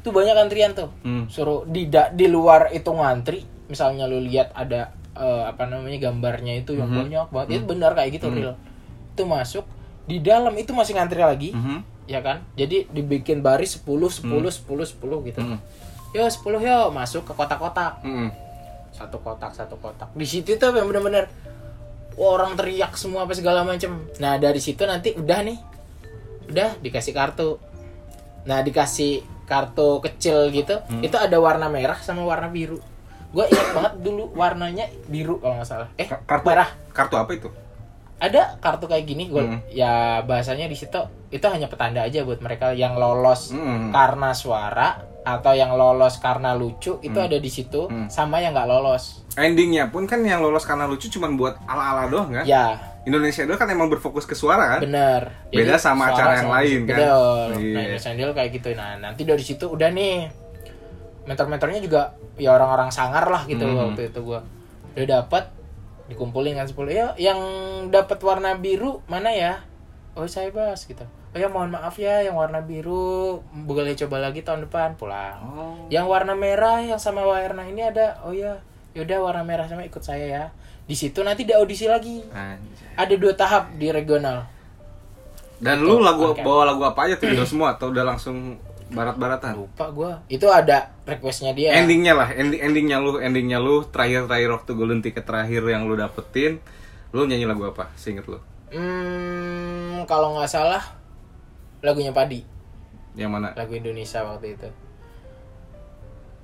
Tuh 0.00 0.10
banyak 0.10 0.34
antrian 0.34 0.72
tuh. 0.72 0.88
Hmm. 1.00 1.26
Suruh 1.26 1.62
di 1.64 1.86
da- 1.86 2.08
di 2.08 2.24
luar 2.26 2.70
itu 2.70 2.88
ngantri, 2.88 3.40
misalnya 3.66 4.04
lu 4.04 4.18
lihat 4.18 4.50
ada 4.52 4.90
eh, 5.12 5.42
apa 5.44 5.66
namanya 5.66 5.98
gambarnya 6.00 6.54
itu 6.56 6.72
yang 6.72 6.86
Mhm. 6.86 6.96
banyak 6.96 7.26
banget. 7.28 7.48
Itu 7.52 7.62
benar 7.66 7.90
kayak 7.92 8.10
gitu 8.14 8.30
real. 8.30 8.54
Itu 9.10 9.22
masuk 9.24 9.66
di 10.04 10.18
dalam 10.18 10.54
itu 10.54 10.70
masih 10.70 10.94
ngantri 10.94 11.20
lagi. 11.20 11.50
Mhm. 11.50 11.97
Ya 12.08 12.18
kan? 12.18 12.40
Jadi 12.54 12.88
dibikin 12.88 13.38
baris 13.38 13.76
10 13.76 13.84
10 13.84 14.24
10 14.24 14.64
10 14.88 14.96
gitu. 15.22 15.40
Hmm. 15.40 15.60
Yo 16.10 16.24
10 16.24 16.34
yo 16.58 16.88
masuk 16.88 17.22
ke 17.22 17.32
kotak-kotak 17.32 18.00
Mhm. 18.00 18.28
satu 18.90 19.20
kotak 19.20 19.52
satu 19.52 19.76
kotak 19.76 20.08
di 20.10 20.24
situ 20.24 20.56
tuh 20.56 20.72
yang 20.72 20.88
bener-bener 20.88 21.28
orang 22.16 22.56
teriak 22.56 22.96
semua 22.96 23.22
apa 23.22 23.30
segala 23.30 23.62
macem 23.62 23.94
nah 24.16 24.34
dari 24.34 24.58
situ 24.58 24.82
nanti 24.82 25.14
udah 25.14 25.38
nih 25.40 25.58
udah 26.48 26.70
dikasih 26.80 27.12
kartu 27.12 27.62
nah 28.42 28.58
dikasih 28.58 29.22
kartu 29.44 30.02
kecil 30.02 30.50
gitu 30.50 30.74
itu 30.98 31.14
ada 31.14 31.36
warna 31.36 31.68
merah 31.68 31.94
sama 31.96 32.24
warna 32.24 32.48
biru 32.48 32.80
gue 33.28 33.44
ingat 33.44 33.68
banget 33.70 33.92
dulu 34.00 34.32
warnanya 34.32 34.90
biru 35.04 35.38
kalau 35.38 35.54
nggak 35.54 35.68
salah 35.68 35.88
eh 35.94 36.08
Ka- 36.08 36.24
Kartu 36.24 36.46
merah 36.48 36.68
Kartu 36.90 37.14
apa 37.14 37.30
itu? 37.30 37.48
ada 38.18 38.58
kartu 38.58 38.84
kayak 38.84 39.04
gini 39.04 39.28
gue 39.28 39.44
Hmm. 39.44 39.60
ya 39.70 39.92
bahasanya 40.20 40.66
di 40.66 40.74
situ 40.74 40.98
itu 41.28 41.44
hanya 41.44 41.66
petanda 41.66 42.00
aja 42.00 42.22
buat 42.22 42.38
mereka 42.38 42.72
yang 42.72 42.94
lolos 42.94 43.50
Hmm. 43.50 43.90
karena 43.90 44.32
suara 44.32 44.96
atau 45.20 45.52
yang 45.52 45.72
lolos 45.72 46.16
karena 46.16 46.52
lucu 46.52 46.96
itu 46.98 47.18
ada 47.18 47.36
di 47.36 47.46
situ 47.46 47.84
Hmm. 47.84 48.08
sama 48.08 48.38
yang 48.38 48.52
nggak 48.52 48.64
lolos 48.66 49.28
Endingnya 49.34 49.86
pun 49.86 50.02
kan 50.02 50.18
yang 50.20 50.40
lolos 50.40 50.64
karena 50.64 50.84
lucu 50.84 51.06
cuma 51.08 51.28
buat 51.30 51.60
ala-ala 51.62 52.08
doang 52.08 52.32
kan? 52.32 52.42
ya 52.42 52.74
Indonesia 53.04 53.44
doang 53.44 53.56
kan 53.56 53.68
emang 53.68 53.86
berfokus 53.86 54.24
ke 54.24 54.32
suara 54.32 54.76
kan? 54.76 54.80
bener 54.82 55.22
Beda 55.48 55.76
sama 55.76 56.08
suara 56.08 56.16
acara 56.16 56.32
yang 56.32 56.42
sama 56.42 56.56
lain, 56.58 56.80
kan? 56.82 56.96
Betul. 56.96 57.48
Iya. 57.52 57.70
nah 57.70 57.80
Indonesian 57.82 58.14
Idol 58.14 58.32
kayak 58.32 58.50
gitu 58.52 58.68
nah 58.72 58.90
nanti 58.96 59.22
dari 59.22 59.42
situ 59.42 59.64
udah 59.66 59.88
nih 59.90 60.16
mentor-mentornya 61.24 61.78
juga 61.78 62.02
ya 62.34 62.54
orang-orang 62.54 62.88
sangar 62.88 63.28
lah 63.28 63.44
gitu 63.44 63.62
Hmm. 63.62 63.92
waktu 63.92 64.08
itu 64.08 64.20
gua 64.22 64.40
udah 64.94 65.06
dapat 65.20 65.44
dikumpulin 66.08 66.56
kan 66.56 66.64
10 66.64 66.88
ya 66.88 67.06
yang 67.20 67.38
dapat 67.86 68.16
warna 68.18 68.56
biru 68.56 69.04
mana 69.04 69.28
ya 69.28 69.60
oh 70.18 70.26
saya 70.26 70.50
bas 70.50 70.82
gitu 70.82 71.06
oh 71.06 71.38
ya 71.38 71.46
mohon 71.46 71.70
maaf 71.70 71.94
ya 71.94 72.20
yang 72.20 72.34
warna 72.34 72.58
biru 72.58 73.38
boleh 73.54 73.94
coba 73.96 74.18
lagi 74.20 74.42
tahun 74.42 74.66
depan 74.66 74.98
pulang 74.98 75.38
Oh. 75.40 75.86
yang 75.88 76.04
warna 76.04 76.34
merah 76.34 76.82
yang 76.82 76.98
sama 76.98 77.22
warna 77.22 77.62
ini 77.62 77.86
ada 77.86 78.18
oh 78.26 78.34
ya 78.34 78.58
yaudah 78.92 79.22
warna 79.22 79.46
merah 79.46 79.64
sama 79.64 79.86
ikut 79.86 80.02
saya 80.02 80.26
ya 80.26 80.44
di 80.84 80.96
situ 80.96 81.22
nanti 81.22 81.44
di 81.44 81.54
audisi 81.54 81.86
lagi 81.86 82.24
Anjay. 82.28 82.98
ada 82.98 83.14
dua 83.14 83.32
tahap 83.32 83.70
di 83.76 83.88
regional 83.88 84.42
Dan 85.58 85.82
lu 85.82 85.98
lagu 85.98 86.34
Oke. 86.34 86.42
bawa 86.42 86.70
lagu 86.70 86.82
apa 86.82 87.06
aja 87.06 87.18
tuh 87.18 87.30
Indo 87.30 87.42
semua 87.42 87.74
atau 87.74 87.90
udah 87.90 88.06
langsung 88.06 88.54
barat-baratan? 88.88 89.58
lupa 89.58 89.90
gua 89.90 90.12
itu 90.26 90.46
ada 90.46 90.94
requestnya 91.02 91.50
dia 91.50 91.74
Endingnya 91.74 92.14
lah, 92.14 92.30
ending 92.30 92.62
endingnya 92.62 92.98
lu, 92.98 93.18
endingnya 93.18 93.58
lu 93.58 93.82
terakhir 93.84 94.30
terakhir 94.30 94.54
waktu 94.54 94.70
golden 94.72 95.02
ticket 95.02 95.26
terakhir 95.26 95.60
yang 95.66 95.84
lu 95.84 95.92
dapetin, 95.92 96.62
lu 97.10 97.26
nyanyi 97.26 97.44
lagu 97.44 97.66
apa? 97.66 97.90
Seinget 97.98 98.24
lu? 98.24 98.38
hmm 98.70 99.77
kalau 100.04 100.36
nggak 100.36 100.46
salah 100.46 100.84
lagunya 101.80 102.10
Padi 102.10 102.42
Yang 103.14 103.30
mana? 103.32 103.48
lagu 103.54 103.72
Indonesia 103.72 104.22
waktu 104.22 104.54
itu 104.54 104.68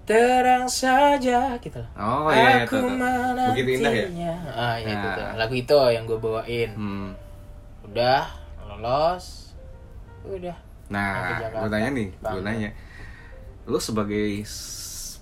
terang 0.05 0.69
saja 0.69 1.57
gitu. 1.57 1.81
Oh 1.97 2.29
iya, 2.29 2.61
iya 2.61 2.69
aku 2.69 2.77
tuh, 2.77 2.93
tuh. 2.93 3.49
Begitu 3.57 3.71
indah 3.81 3.93
ya? 3.95 4.07
ah 4.53 4.75
iya 4.77 4.90
itu 4.90 5.01
Nah. 5.01 5.17
tuh. 5.17 5.27
lagu 5.35 5.55
itu 5.57 5.75
yang 5.88 6.05
gue 6.05 6.19
bawain 6.19 6.71
Hmm. 6.71 7.09
udah 7.85 8.23
lolos 8.69 9.57
udah 10.23 10.57
Nah, 10.85 11.40
gue 11.40 11.69
nanya 11.73 11.90
nih, 11.90 12.09
gue 12.12 12.43
nanya, 12.45 12.69
lu 13.64 13.81
sebagai 13.81 14.45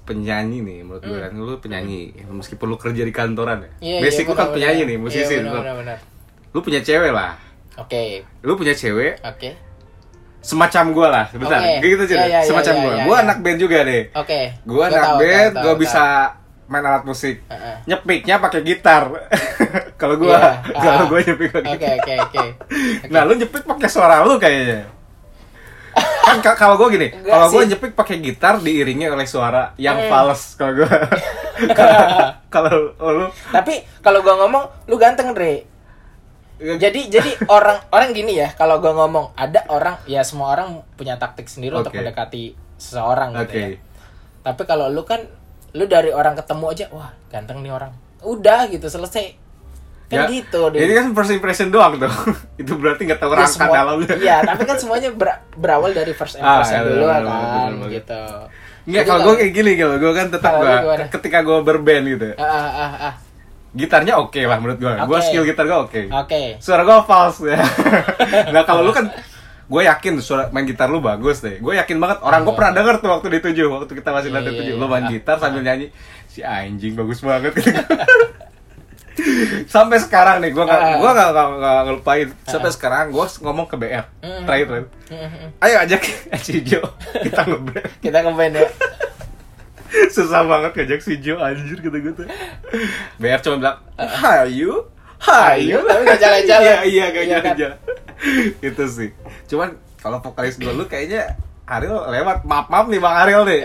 penyanyi 0.03 0.59
nih, 0.59 0.79
menurut 0.83 0.99
gue 1.01 1.15
kan, 1.15 1.31
lu 1.31 1.55
penyanyi, 1.57 2.19
meskipun 2.27 2.67
lu 2.67 2.75
kerja 2.75 3.07
di 3.07 3.15
kantoran 3.15 3.63
ya, 3.63 3.71
Hmm. 3.71 3.79
Iya, 3.81 3.99
basic 4.03 4.27
iya, 4.27 4.31
lu 4.31 4.35
kan 4.35 4.49
penyanyi 4.51 4.83
nih, 4.85 4.99
musisi, 4.99 5.35
lu 6.51 6.59
punya 6.59 6.83
cewek 6.83 7.15
lah, 7.15 7.39
oke 7.75 8.03
lu 8.41 8.53
punya 8.55 8.73
cewek, 8.73 9.21
oke 9.21 9.51
semacam 10.41 10.85
gue 10.91 11.07
lah, 11.09 11.25
bentar, 11.31 11.55
Oke. 11.57 11.71
kayak 11.79 11.87
gitu 11.89 12.03
aja, 12.03 12.11
Iya, 12.11 12.19
deh, 12.19 12.29
iya, 12.29 12.41
semacam 12.43 12.75
iya, 12.75 12.81
gue, 12.81 12.93
iya, 12.93 13.05
gue 13.05 13.15
iya. 13.15 13.23
anak 13.23 13.37
band 13.39 13.59
juga 13.59 13.79
deh, 13.81 14.03
oke 14.13 14.41
gue 14.59 14.75
Gua 14.75 14.85
anak 14.85 15.05
tahu, 15.07 15.19
band, 15.21 15.53
gue 15.57 15.75
bisa 15.79 16.05
main 16.65 16.83
alat 16.83 17.05
musik, 17.05 17.37
tahu. 17.41 17.55
Heeh. 17.55 17.77
nyepiknya 17.85 18.37
pakai 18.39 18.61
gitar, 18.63 19.03
kalau 20.01 20.15
gue, 20.17 20.29
Iya, 20.29 20.51
kalau 20.75 20.99
ah. 20.99 21.07
gue 21.07 21.21
nyepik 21.23 21.51
pakai 21.53 21.71
oke 21.71 21.89
oke 21.97 22.13
oke 22.21 22.45
Nah, 23.13 23.23
lu 23.23 23.33
nyepik 23.35 23.63
pakai 23.63 23.89
suara 23.89 24.15
lu 24.21 24.35
kayaknya. 24.37 24.83
kan 26.23 26.39
ka- 26.41 26.57
kalau 26.57 26.75
gue 26.77 26.89
gini, 26.91 27.09
kalau 27.21 27.47
gue 27.47 27.63
nyepik 27.69 27.93
pakai 27.93 28.17
gitar 28.19 28.57
diiringi 28.57 29.07
oleh 29.07 29.27
suara 29.27 29.77
yang 29.77 29.95
Hmm. 29.97 30.09
fals 30.09 30.57
kalau 30.57 30.73
gue. 30.75 30.89
kalau 32.49 32.73
lu 32.99 33.27
tapi 33.47 33.75
kalau 34.01 34.19
gua 34.19 34.35
ngomong 34.37 34.65
lu 34.89 34.97
ganteng 34.97 35.31
Dre 35.33 35.69
jadi 36.79 37.01
jadi 37.11 37.31
orang 37.51 37.79
orang 37.89 38.11
gini 38.11 38.37
ya 38.37 38.53
kalau 38.53 38.79
gua 38.79 38.95
ngomong 38.97 39.35
ada 39.35 39.67
orang 39.67 39.99
ya 40.05 40.23
semua 40.23 40.51
orang 40.51 40.69
punya 40.93 41.15
taktik 41.15 41.47
sendiri 41.47 41.75
untuk 41.75 41.91
Oke. 41.91 41.99
mendekati 41.99 42.43
seseorang 42.77 43.35
gitu 43.41 43.55
ya 43.55 43.69
tapi 44.41 44.63
kalau 44.63 44.87
lu 44.87 45.03
kan 45.03 45.23
lu 45.73 45.85
dari 45.85 46.11
orang 46.11 46.35
ketemu 46.35 46.65
aja 46.69 46.87
wah 46.89 47.11
ganteng 47.29 47.61
nih 47.61 47.71
orang 47.71 47.91
udah 48.21 48.67
gitu 48.69 48.87
selesai 48.87 49.39
kan 50.07 50.29
gitu 50.29 50.69
deh 50.69 50.79
Ini 50.79 50.93
kan 50.95 51.07
first 51.11 51.33
impression 51.33 51.69
doang 51.69 51.97
tuh. 51.97 52.13
Itu 52.61 52.77
berarti 52.77 53.09
nggak 53.09 53.17
tahu 53.17 53.33
Ya, 53.33 53.39
rangka 53.39 53.57
semua- 53.57 53.73
dalamnya. 53.75 54.15
iya 54.15 54.37
tapi 54.43 54.63
kan 54.63 54.77
semuanya 54.77 55.09
ber- 55.11 55.41
berawal 55.55 55.89
dari 55.91 56.13
first 56.13 56.37
Ah, 56.39 56.61
impression 56.61 56.77
iya, 56.77 56.87
dulu 56.87 57.05
kan 57.07 57.23
benar, 57.23 57.71
benar. 57.73 57.89
gitu 57.91 58.23
Enggak, 58.83 58.99
Jadi 58.99 59.09
kalau 59.09 59.21
gue 59.23 59.35
kayak 59.39 59.53
gini 59.55 59.71
gitu. 59.73 59.95
Gue 59.97 60.13
kan 60.13 60.27
tetap 60.29 60.51
Kalau 60.51 60.61
gue 60.61 60.77
gimana? 60.77 61.05
ketika 61.09 61.39
gue 61.41 61.59
berband 61.63 62.05
gitu. 62.05 62.29
ah 62.35 62.45
ah 62.45 62.69
ah, 62.69 63.07
ah. 63.09 63.15
Gitarnya 63.73 64.15
oke 64.17 64.37
lah 64.39 64.57
menurut 64.57 64.79
gue. 64.79 64.93
Gue 64.93 65.17
Oke. 65.17 65.25
skill 65.25 65.45
gitar 65.45 65.65
gue 65.65 65.79
oke. 65.81 66.03
oke 66.07 66.43
Suara 66.59 66.83
gue 66.83 66.97
false 67.03 67.41
ya. 67.47 67.57
nah 68.55 68.63
kalau 68.63 68.83
lu 68.83 68.93
kan 68.93 69.09
gue 69.63 69.83
yakin 69.83 70.21
suara 70.21 70.49
main 70.49 70.63
gitar 70.63 70.87
lu 70.87 71.01
bagus 71.01 71.41
deh. 71.41 71.57
Gue 71.57 71.75
yakin 71.75 71.97
banget 71.97 72.21
orang 72.21 72.43
gue 72.43 72.53
pernah 72.53 72.73
denger 72.73 72.95
tuh 72.99 73.11
waktu 73.11 73.27
di 73.31 73.39
tujuh 73.43 73.67
waktu 73.71 73.93
kita 73.95 74.11
masih 74.11 74.29
Iya, 74.29 74.39
iya, 74.39 74.49
tujuh. 74.51 74.65
iya. 74.69 74.77
Lu 74.77 74.87
main 74.87 75.03
Ah, 75.03 75.09
gitar 75.09 75.37
sambil 75.37 75.61
nyanyi 75.61 75.89
si 76.27 76.41
anjing 76.41 76.93
bagus 76.93 77.21
banget. 77.21 77.57
Sampai 79.67 79.97
sekarang 79.99 80.41
nih 80.41 80.51
gue 80.51 80.61
nggak 80.61 80.81
Ah. 80.83 80.97
gue 80.99 81.11
nggak 81.11 81.29
nggak- 81.31 81.53
nggak 81.55 81.79
ngelupain. 81.83 82.29
Sampai 82.45 82.71
sekarang 82.71 83.05
gue 83.11 83.25
ngomong 83.39 83.67
ke 83.67 83.77
BR 83.77 84.05
Mm. 84.19 84.43
terakhir 84.43 84.67
terakhir. 84.67 84.87
Mm-mm. 85.11 85.49
Ayo 85.59 85.77
ajak 85.79 86.01
si 86.39 86.61
Jo 86.61 86.81
kita 87.15 87.41
ngeband. 87.43 87.85
kita 88.01 88.19
ngeband 88.19 88.53
ya 88.55 88.67
Susah 90.15 90.43
banget 90.43 90.73
ngajak 90.75 91.01
si 91.01 91.19
Jo 91.19 91.37
anjir 91.37 91.79
gue 91.79 91.91
tuh. 92.13 92.27
BR 93.17 93.41
cuma 93.41 93.57
bilang, 93.59 93.77
"Hayu, 93.97 94.89
hayu." 95.21 95.79
Tapi 95.79 96.01
nggak 96.03 96.21
jalan-jalan. 96.21 96.65
Iya, 96.65 96.77
iya, 96.83 97.05
gak 97.07 97.23
Iya 97.23 97.37
kan? 97.37 97.43
jalan-jalan. 97.55 97.79
Itu 98.69 98.85
sih. 98.87 99.11
Cuman 99.47 99.69
kalau 99.99 100.19
vokalis 100.19 100.57
gue 100.57 100.69
lu 100.69 100.85
kayaknya 100.85 101.37
Ariel 101.65 102.07
lewat. 102.07 102.43
Maaf 102.43 102.67
maaf 102.67 102.87
nih 102.87 102.99
Bang 102.99 103.17
Ariel 103.17 103.45
nih. 103.45 103.61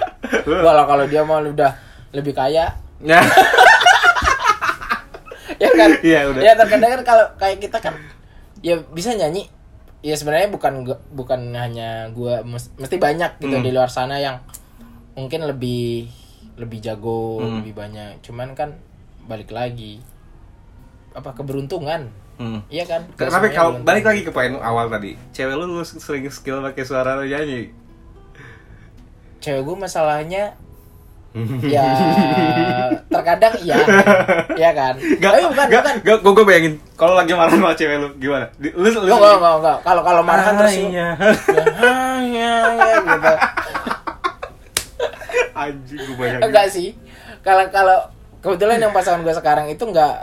Walau 0.64 0.84
kalau 0.84 1.04
dia 1.04 1.22
mau 1.22 1.38
udah 1.38 1.72
lebih 2.10 2.32
kaya, 2.32 2.70
Nah, 2.98 3.20
ya 5.56 5.68
kan 5.70 5.90
Iya, 6.00 6.20
udah. 6.26 6.40
ya 6.42 6.52
terkadang 6.54 6.90
kan 6.92 7.02
kalau 7.04 7.24
kayak 7.36 7.58
kita 7.60 7.78
kan 7.78 7.94
ya 8.60 8.80
bisa 8.86 9.12
nyanyi 9.12 9.48
ya 10.00 10.14
sebenarnya 10.14 10.48
bukan 10.48 10.82
gua- 10.82 11.02
bukan 11.10 11.52
hanya 11.52 12.08
gua 12.10 12.40
mes- 12.42 12.72
mesti 12.74 12.96
banyak 12.96 13.36
gitu 13.38 13.52
Hmm. 13.54 13.64
di 13.64 13.70
luar 13.70 13.88
sana 13.88 14.16
yang 14.16 14.40
mungkin 15.16 15.40
lebih 15.42 16.06
lebih 16.54 16.78
jago 16.78 17.40
Hmm. 17.40 17.60
lebih 17.60 17.72
banyak 17.74 18.20
cuman 18.20 18.52
kan 18.52 18.76
balik 19.24 19.48
lagi 19.48 19.98
apa 21.12 21.32
keberuntungan 21.32 22.12
Hmm. 22.36 22.60
iya 22.68 22.84
kan 22.84 23.00
Tapi 23.10 23.48
kalau 23.50 23.80
balik 23.80 24.04
lagi 24.04 24.20
ke 24.20 24.28
poin 24.28 24.52
awal 24.54 24.86
tadi, 24.86 25.16
cewek 25.32 25.56
lu, 25.56 25.64
lu 25.70 25.80
sering 25.82 26.28
skill 26.28 26.60
pakai 26.60 26.84
suara 26.84 27.16
lu 27.16 27.24
nyanyi. 27.24 27.72
cewek 29.38 29.62
gue 29.62 29.76
masalahnya 29.78 30.52
ya 31.66 31.84
terkadang 33.06 33.52
iya 33.58 33.76
iya 34.60 34.70
kan 34.72 34.94
Gak, 35.16 35.30
tapi 35.30 35.44
bukan 35.46 35.66
gak, 35.66 35.80
bukan 35.80 35.94
gak, 35.98 36.16
gue, 36.18 36.32
gue 36.34 36.44
bayangin 36.44 36.74
kalau 36.92 37.14
lagi 37.14 37.32
marah 37.32 37.52
sama 37.52 37.72
cewek 37.72 37.96
lu 37.98 38.08
gimana? 38.16 38.48
Lu, 38.58 38.88
lu, 38.88 39.00
enggak. 39.06 39.78
Kalau 39.80 40.00
kalau 40.02 40.22
marah 40.22 40.44
kan 40.46 40.54
terus 40.58 40.76
lu- 40.78 40.88
iya. 40.90 41.08
ya, 41.12 41.64
ya, 42.18 42.52
ya, 42.72 42.88
gitu. 42.98 43.32
Anjing 45.56 45.96
gue 45.98 46.14
bayangin. 46.14 46.42
Enggak 46.44 46.66
sih. 46.68 46.92
Kalau 47.40 47.64
kalau 47.70 47.98
kebetulan 48.38 48.76
yang 48.78 48.92
pasangan 48.92 49.20
gue 49.20 49.32
sekarang 49.32 49.66
itu 49.66 49.80
enggak 49.82 50.14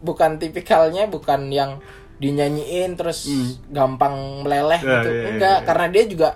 bukan 0.00 0.36
tipikalnya 0.36 1.06
bukan 1.06 1.46
yang 1.48 1.78
dinyanyiin 2.18 2.94
terus 2.94 3.24
gampang 3.68 4.12
meleleh 4.42 4.76
Hmm. 4.76 4.86
Ya, 4.86 4.96
gitu. 4.98 5.08
iya, 5.08 5.16
iya, 5.16 5.28
Enggak, 5.30 5.56
iya. 5.56 5.64
karena 5.64 5.86
dia 5.88 6.04
juga 6.04 6.28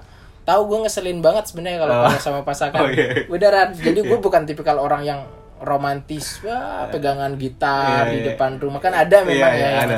tahu 0.42 0.60
gue 0.66 0.78
ngeselin 0.80 1.18
banget 1.18 1.44
sebenarnya 1.44 1.78
kalau 1.78 1.94
Oh. 2.02 2.16
sama 2.18 2.40
pasangan. 2.40 2.78
Oh, 2.78 2.88
iya. 2.88 3.24
Beneran. 3.26 3.68
Jadi 3.74 4.00
gue 4.00 4.18
bukan 4.18 4.42
tipikal 4.44 4.76
orang 4.76 5.02
yang 5.02 5.20
romantis, 5.58 6.40
wah 6.40 6.88
pegangan 6.88 7.34
gitar 7.34 8.04
Iya, 8.04 8.12
di 8.12 8.18
iya. 8.18 8.26
depan 8.30 8.56
rumah 8.56 8.78
kan 8.78 8.92
ada 8.92 9.24
memang 9.24 9.48
Iya, 9.50 9.58
iya, 9.58 9.68
ya. 9.70 9.80
ada. 9.82 9.96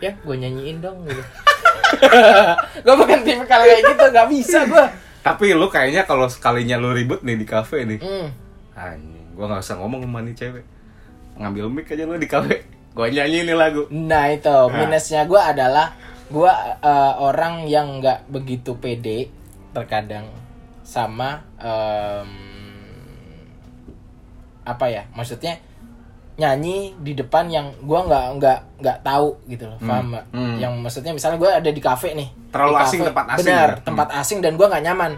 Ya, 0.00 0.10
gue 0.12 0.36
nyanyiin 0.36 0.78
dong 0.78 1.02
gitu. 1.04 1.22
gue 2.84 2.94
bukan 2.94 3.18
tipikal 3.22 3.62
kayak 3.62 3.82
gitu, 3.84 4.04
gak 4.04 4.28
bisa 4.28 4.58
gue. 4.66 4.84
Tapi 5.24 5.56
lu 5.56 5.72
kayaknya 5.72 6.04
kalau 6.04 6.28
sekalinya 6.28 6.76
lu 6.76 6.92
ribut 6.92 7.24
nih 7.24 7.40
di 7.40 7.46
kafe 7.48 7.88
nih. 7.88 7.98
Hmm. 7.98 8.28
Anjing, 8.76 9.26
gue 9.32 9.44
gak 9.48 9.64
usah 9.64 9.80
ngomong 9.80 10.04
sama 10.04 10.20
nih 10.20 10.36
cewek. 10.36 10.64
Ngambil 11.40 11.64
mic 11.72 11.88
aja 11.88 12.04
lu 12.04 12.20
di 12.20 12.28
kafe. 12.28 12.68
Gue 12.92 13.08
nyanyi 13.08 13.48
nih 13.48 13.56
lagu. 13.56 13.88
Nah 13.88 14.28
itu 14.28 14.52
minusnya 14.68 15.24
gue 15.24 15.40
adalah 15.40 15.96
gue 16.28 16.52
eh, 16.84 17.14
orang 17.18 17.64
yang 17.64 18.04
nggak 18.04 18.28
begitu 18.28 18.76
pede 18.76 19.32
terkadang 19.74 20.28
sama 20.84 21.42
em, 21.58 22.30
apa 24.64 24.86
ya 24.88 25.02
maksudnya 25.12 25.60
nyanyi 26.34 26.96
di 26.98 27.14
depan 27.14 27.46
yang 27.46 27.70
gue 27.78 28.00
nggak 28.00 28.26
nggak 28.40 28.58
nggak 28.82 28.98
tahu 29.06 29.38
gitu 29.46 29.70
loh 29.70 29.78
paham 29.78 30.14
nggak? 30.14 30.26
hmm. 30.34 30.56
yang 30.58 30.72
maksudnya 30.82 31.12
misalnya 31.14 31.38
gue 31.38 31.50
ada 31.50 31.70
di 31.70 31.82
kafe 31.82 32.12
nih 32.16 32.28
Terlalu 32.54 32.74
asing, 32.78 33.00
tempat 33.02 33.26
asing 33.28 33.42
benar 33.44 33.68
ya? 33.68 33.82
tempat 33.82 34.08
asing 34.14 34.38
dan 34.38 34.52
gue 34.54 34.62
nggak 34.64 34.84
nyaman 34.84 35.12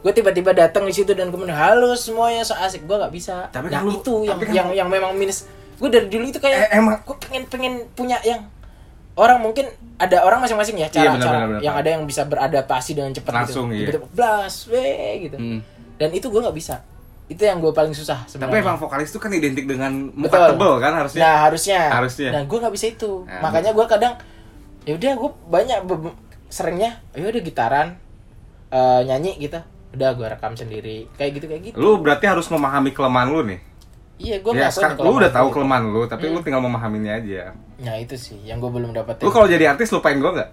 gue 0.00 0.12
tiba-tiba 0.12 0.50
datang 0.50 0.82
di 0.82 0.92
situ 0.92 1.12
dan 1.12 1.28
kemudian 1.28 1.52
halo 1.52 1.94
semuanya 1.94 2.42
so 2.42 2.56
asik 2.56 2.82
gue 2.82 2.96
nggak 2.96 3.12
bisa 3.12 3.46
Tapi 3.48 3.68
nah 3.68 3.80
lu- 3.80 3.94
itu 3.94 4.24
yang 4.24 4.34
tapi 4.34 4.44
kan 4.44 4.54
yang 4.54 4.68
yang 4.74 4.88
memang 4.88 5.12
minus 5.12 5.46
gue 5.76 5.86
dari 5.86 6.06
dulu 6.06 6.26
itu 6.26 6.36
kayak 6.36 6.66
Eh, 6.66 6.70
emang- 6.74 6.98
gue 7.00 7.16
pengen 7.20 7.42
pengen 7.46 7.74
punya 7.90 8.18
yang 8.20 8.42
orang 9.12 9.38
mungkin 9.38 9.68
ada 9.96 10.20
orang 10.20 10.40
masing-masing 10.40 10.74
ya 10.74 10.88
cara 10.88 11.04
Iya, 11.04 11.10
benar, 11.12 11.26
cara 11.26 11.38
yang 11.60 11.74
ada 11.76 11.88
yang 11.90 12.02
bisa 12.02 12.24
beradaptasi 12.24 12.90
dengan 12.92 13.12
cepat 13.12 13.32
Langsung, 13.36 13.68
gitu. 13.68 13.76
iya. 13.76 13.86
Tiba-tiba 13.92 14.08
blas, 14.10 14.54
weh 14.66 15.12
gitu. 15.20 15.36
Hmm. 15.36 15.60
Dan 15.94 16.08
itu 16.10 16.26
gue 16.26 16.40
nggak 16.40 16.56
bisa. 16.56 16.80
Itu 17.26 17.42
yang 17.42 17.60
gue 17.60 17.68
paling 17.70 17.92
susah 17.92 18.24
Tapi 18.24 18.32
sebenarnya. 18.32 18.64
emang 18.64 18.80
vokalis 18.80 19.08
itu 19.08 19.20
kan 19.20 19.28
identik 19.30 19.62
dengan 19.64 19.92
muka 20.10 20.32
Betul. 20.32 20.48
tebel 20.50 20.72
kan 20.80 20.92
harusnya. 20.96 21.20
Nah 21.20 21.36
harusnya. 21.44 21.80
Harusnya. 21.92 22.30
Nah 22.32 22.42
gue 22.42 22.58
nggak 22.58 22.72
bisa 22.72 22.86
itu. 22.88 23.12
Nah, 23.22 23.40
Makanya 23.42 23.70
gue 23.70 23.86
kadang 23.86 24.12
ya 24.80 24.92
udah 24.96 25.12
gue 25.14 25.30
banyak 25.46 25.78
seringnya 26.50 26.98
ya 27.12 27.24
udah 27.24 27.40
gitaran 27.40 27.88
eh, 28.68 29.00
nyanyi 29.06 29.38
gitu. 29.38 29.62
Udah 29.90 30.12
gue 30.12 30.26
rekam 30.28 30.52
sendiri 30.52 31.08
kayak 31.14 31.30
gitu 31.34 31.46
kayak 31.46 31.62
gitu. 31.64 31.76
Lu 31.76 31.96
berarti 31.96 32.26
harus 32.26 32.46
memahami 32.46 32.90
kelemahan 32.90 33.26
lu 33.26 33.42
nih. 33.44 33.60
Iya 34.20 34.36
gue 34.38 34.52
ya, 34.52 34.68
sekarang 34.68 35.00
lu 35.00 35.16
udah 35.16 35.32
tahu 35.32 35.48
gua. 35.48 35.54
kelemahan 35.56 35.84
lu, 35.86 36.02
tapi 36.04 36.28
Hmm. 36.28 36.34
lu 36.34 36.44
tinggal 36.44 36.60
memahaminya 36.60 37.16
aja. 37.16 37.56
Nah 37.78 37.96
itu 37.96 38.14
sih 38.14 38.36
yang 38.44 38.58
gue 38.58 38.68
belum 38.68 38.92
dapetin. 38.92 39.24
Lu 39.24 39.32
kalau 39.32 39.46
jadi 39.46 39.64
artis 39.66 39.88
lupain 39.88 40.20
gua 40.20 40.36
nggak? 40.36 40.50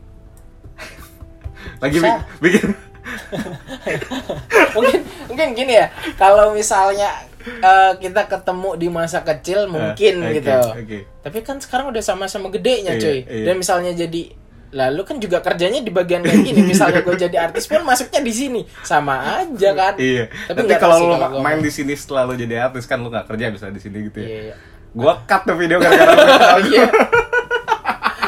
Lagi 1.83 1.97
bi- 1.99 2.23
bikin 2.41 2.71
mungkin 4.75 4.99
mungkin 5.27 5.47
gini 5.53 5.73
ya 5.75 5.87
kalau 6.15 6.51
misalnya 6.51 7.11
eh, 7.43 7.93
kita 7.97 8.25
ketemu 8.25 8.69
di 8.75 8.87
masa 8.89 9.21
kecil 9.21 9.67
mungkin 9.67 10.15
oke, 10.21 10.33
gitu 10.33 10.51
oke. 10.51 10.99
tapi 11.23 11.37
kan 11.41 11.57
sekarang 11.57 11.89
udah 11.89 12.03
sama-sama 12.03 12.47
gedenya 12.49 12.95
Iya, 12.95 13.01
cuy 13.01 13.17
iya. 13.21 13.45
dan 13.47 13.55
misalnya 13.55 13.91
jadi 13.93 14.21
lalu 14.67 15.01
kan 15.07 15.15
juga 15.15 15.39
kerjanya 15.39 15.79
di 15.79 15.87
bagian 15.87 16.19
kayak 16.27 16.43
gini 16.43 16.59
misalnya 16.59 16.99
gue 16.99 17.15
jadi 17.15 17.37
artis 17.39 17.71
pun 17.71 17.87
masuknya 17.87 18.19
di 18.19 18.33
sini 18.35 18.61
sama 18.83 19.39
aja 19.39 19.69
kan 19.71 19.93
Iya. 19.95 20.27
tapi, 20.51 20.67
Tapi, 20.67 20.75
kalau 20.75 20.95
lu 21.07 21.15
kalau 21.15 21.39
main 21.39 21.63
di 21.63 21.71
sini 21.71 21.95
setelah 21.95 22.27
lu 22.27 22.35
jadi 22.35 22.67
artis 22.67 22.83
kan 22.83 22.99
lu 22.99 23.07
nggak 23.07 23.31
kerja 23.31 23.47
bisa 23.47 23.71
di 23.71 23.79
sini 23.79 24.11
gitu 24.11 24.19
ya. 24.19 24.27
iya, 24.27 24.41
iya. 24.51 24.55
Gua 24.91 25.23
cut 25.23 25.45
tuh 25.45 25.55
video 25.55 25.77
gara-gara. 25.79 26.59
Iya. 26.67 26.89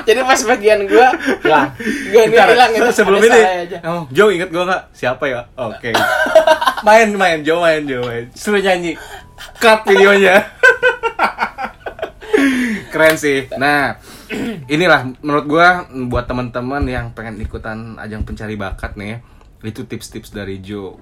jadi 0.07 0.25
pas 0.25 0.41
bagian 0.41 0.79
gue 0.89 1.07
hilang 1.43 1.69
gue 1.85 2.21
ini 2.23 2.33
hilang 2.33 2.71
itu 2.73 2.89
sebelum 2.93 3.19
ini, 3.21 3.41
oh, 3.85 4.03
Joe 4.09 4.31
inget 4.33 4.49
gua 4.49 4.63
nggak? 4.65 4.83
Siapa 4.95 5.23
ya? 5.29 5.41
Oke. 5.53 5.91
main, 6.87 7.09
main, 7.13 7.43
Joe 7.43 7.59
main, 7.61 7.83
Joe 7.85 8.01
main. 8.01 8.25
Suruh 8.33 8.57
nyanyi. 8.57 8.95
Cut 9.59 9.83
videonya. 9.85 10.39
Keren 12.93 13.15
sih. 13.15 13.45
Nah, 13.57 13.97
inilah 14.65 15.09
menurut 15.21 15.45
gua 15.45 15.67
buat 16.09 16.25
teman-teman 16.25 16.83
yang 16.85 17.11
pengen 17.13 17.37
ikutan 17.41 17.97
ajang 18.01 18.25
pencari 18.25 18.57
bakat 18.57 18.97
nih 18.97 19.21
itu 19.59 19.83
tips-tips 19.83 20.31
dari 20.31 20.63
Joe 20.63 20.95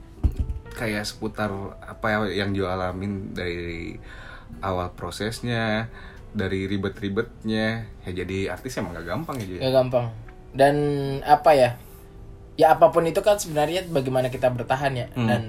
kayak 0.74 1.06
seputar 1.06 1.50
apa 1.82 2.06
ya 2.28 2.46
yang 2.46 2.54
Joe 2.54 2.70
alamin 2.70 3.34
dari 3.34 3.98
awal 4.62 4.94
prosesnya, 4.94 5.90
dari 6.34 6.66
ribet-ribetnya. 6.66 7.86
Ya 8.04 8.12
jadi 8.12 8.54
artis 8.54 8.78
emang 8.78 8.98
gak 8.98 9.08
gampang 9.08 9.38
ya, 9.42 9.62
ya 9.62 9.70
gampang 9.72 10.10
dan 10.56 10.76
apa 11.22 11.52
ya 11.54 11.70
ya 12.58 12.74
apa 12.74 12.90
pun 12.90 13.06
itu 13.06 13.22
kan 13.22 13.38
sebenarnya 13.38 13.86
bagaimana 13.86 14.34
kita 14.34 14.50
bertahan 14.50 14.94
ya 14.98 15.08
Hmm. 15.13 15.28
dan 15.30 15.42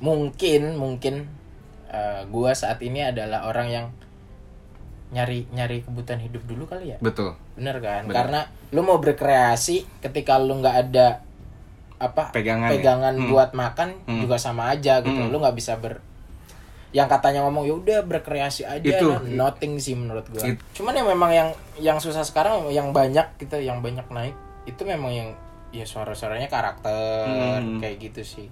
mungkin 0.00 0.80
mungkin 0.80 1.28
eh, 1.92 2.22
gua 2.32 2.56
saat 2.56 2.80
ini 2.80 3.04
adalah 3.04 3.44
orang 3.48 3.68
yang 3.68 3.86
nyari 5.16 5.48
nyari 5.50 5.80
kebutuhan 5.80 6.20
hidup 6.20 6.44
dulu 6.44 6.64
kali 6.64 6.92
ya 6.92 6.98
Betul. 7.00 7.32
bener 7.54 7.80
kan 7.80 8.04
Bener. 8.04 8.12
karena 8.14 8.40
lu 8.70 8.80
mau 8.82 9.00
berkreasi 9.00 9.88
ketika 9.98 10.36
lu 10.36 10.60
nggak 10.60 10.76
ada 10.84 11.24
apa 11.96 12.28
Pegangan 12.30 12.68
ya? 12.68 12.72
pegangan 12.76 13.14
Hmm. 13.16 13.28
buat 13.28 13.50
makan 13.50 13.88
Hmm. 14.04 14.20
juga 14.20 14.36
sama 14.36 14.68
aja 14.68 15.00
gitu 15.00 15.16
Hmm. 15.16 15.32
lu 15.32 15.40
nggak 15.40 15.56
bisa 15.56 15.74
ber 15.74 16.04
yang 16.92 17.08
katanya 17.08 17.40
ngomong 17.42 17.64
ya 17.64 17.74
udah 17.74 17.98
berkreasi 18.04 18.62
aja 18.62 18.84
Itu. 18.94 19.08
nah, 19.10 19.20
nothing 19.48 19.76
sih 19.76 19.92
menurut 19.92 20.24
gua 20.26 20.44
It- 20.44 20.60
cuman 20.72 20.92
yang 20.94 21.08
memang 21.08 21.30
yang 21.30 21.48
yang 21.78 21.96
susah 21.96 22.20
sekarang 22.20 22.68
yang 22.68 22.92
banyak 22.92 23.24
gitu 23.36 23.56
yang 23.58 23.80
banyak 23.80 24.04
naik 24.08 24.36
itu 24.64 24.80
memang 24.82 25.10
yang 25.10 25.28
ya 25.70 25.82
suara-suaranya 25.82 26.46
karakter 26.46 27.58
Hmm. 27.58 27.80
kayak 27.80 27.96
gitu 28.02 28.22
sih 28.22 28.48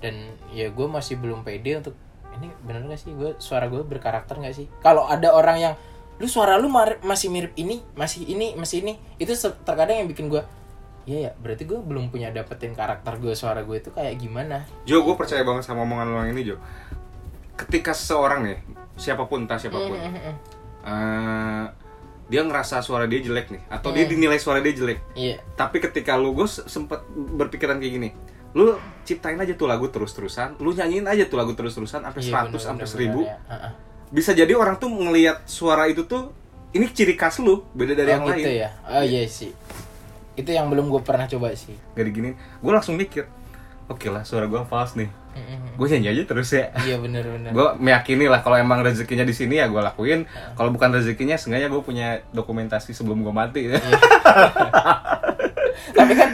dan 0.00 0.16
ya 0.50 0.68
gue 0.68 0.86
masih 0.86 1.16
belum 1.16 1.40
pede 1.40 1.76
untuk 1.76 1.92
ini 2.32 2.48
bener 2.62 2.84
gak 2.86 2.96
sih 2.98 3.12
gue 3.12 3.36
suara 3.38 3.66
gue 3.66 3.80
berkarakter 3.82 4.36
gak 4.38 4.52
sih 4.52 4.66
kalau 4.80 5.04
ada 5.04 5.28
orang 5.30 5.56
yang 5.58 5.74
lu 6.20 6.28
suara 6.28 6.60
lu 6.60 6.68
mar- 6.68 7.00
masih 7.00 7.32
mirip 7.32 7.56
ini 7.56 7.80
masih 7.96 8.28
ini 8.28 8.52
masih 8.54 8.84
ini 8.84 8.92
itu 9.16 9.32
terkadang 9.64 10.04
yang 10.04 10.08
bikin 10.08 10.28
gue 10.28 10.44
Iya 11.08 11.18
ya, 11.18 11.30
berarti 11.32 11.64
gue 11.64 11.80
belum 11.80 12.12
punya 12.12 12.28
dapetin 12.28 12.76
karakter 12.76 13.16
gue 13.18 13.32
suara 13.32 13.64
gue 13.64 13.72
itu 13.72 13.88
kayak 13.88 14.20
gimana. 14.20 14.68
Jo, 14.84 15.00
gue 15.00 15.16
percaya 15.16 15.40
banget 15.42 15.64
sama 15.64 15.82
omongan 15.82 16.06
lo 16.06 16.20
yang 16.20 16.36
ini, 16.36 16.44
Jo. 16.44 16.60
Ketika 17.56 17.96
seseorang 17.96 18.44
nih, 18.44 18.60
siapa 18.94 19.24
pun 19.24 19.48
entah 19.48 19.56
siapa 19.56 19.80
pun, 19.80 19.96
Mm, 19.96 20.06
mm, 20.06 20.20
mm. 20.20 20.34
eh, 20.84 21.64
dia 22.28 22.42
ngerasa 22.44 22.84
suara 22.84 23.08
dia 23.08 23.16
jelek 23.18 23.48
nih, 23.48 23.62
atau 23.72 23.90
dia 23.90 24.04
dinilai 24.06 24.36
suara 24.36 24.60
dia 24.60 24.76
jelek. 24.76 25.00
Iya, 25.16 25.40
Tapi 25.56 25.80
ketika 25.80 26.14
lu 26.14 26.36
gue 26.36 26.46
sempet 26.46 27.00
berpikiran 27.10 27.80
kayak 27.80 27.92
gini, 27.96 28.08
lu 28.52 28.76
ciptain 29.02 29.40
aja 29.40 29.56
tuh 29.56 29.66
lagu 29.66 29.88
terus-terusan, 29.88 30.60
lu 30.60 30.70
nyanyiin 30.70 31.08
aja 31.08 31.24
tuh 31.26 31.40
lagu 31.40 31.56
terus-terusan 31.56 32.04
sampai 32.04 32.22
iya, 32.22 32.44
100 32.44 32.52
bener, 32.52 32.60
sampai 32.60 32.84
bener, 32.84 32.94
1000. 32.94 33.08
bener, 33.08 33.24
ya. 33.24 33.36
Heeh. 33.50 33.72
Bisa 34.10 34.30
jadi 34.30 34.50
orang 34.52 34.74
tuh 34.74 34.86
ngelihat 34.86 35.42
suara 35.44 35.86
itu 35.86 36.02
tuh 36.02 36.34
ini 36.70 36.86
ciri 36.88 37.14
khas 37.14 37.38
lu, 37.38 37.62
beda 37.72 37.94
dari 37.94 38.10
Oh, 38.10 38.14
yang 38.14 38.22
gitu 38.28 38.42
lain. 38.44 38.60
ya. 38.60 38.70
Oh 38.84 39.02
iya 39.02 39.22
sih. 39.24 39.50
Itu 40.34 40.50
yang 40.50 40.66
belum 40.66 40.86
gue 40.88 41.00
pernah 41.00 41.26
coba 41.26 41.50
sih. 41.52 41.74
Gak 41.92 42.04
diginin, 42.04 42.34
gue 42.34 42.72
langsung 42.72 42.94
mikir, 42.94 43.26
oke 43.86 44.06
lah 44.06 44.22
suara 44.22 44.46
gue 44.46 44.58
false 44.64 44.94
nih, 44.94 45.10
gue 45.76 45.86
nyanyi 45.88 46.08
aja 46.10 46.22
terus 46.24 46.50
ya. 46.50 46.70
Iya 46.80 46.96
bener-bener. 46.96 47.50
gue 47.50 47.66
meyakini 47.76 48.26
lah 48.26 48.40
kalau 48.40 48.54
emang 48.56 48.80
rezekinya 48.80 49.22
di 49.22 49.30
sini 49.30 49.56
ya 49.56 49.66
gue 49.66 49.78
lakuin 49.78 50.26
kalau 50.54 50.70
bukan 50.70 50.90
rezekinya 50.92 51.34
seenggaknya 51.34 51.68
gue 51.68 51.78
punya 51.80 52.06
dokumentasi 52.30 52.90
sebelum 52.90 53.20
gue 53.20 53.30
mati 53.30 53.66
ya. 53.66 53.78
Tapi 55.92 56.12
kan 56.14 56.30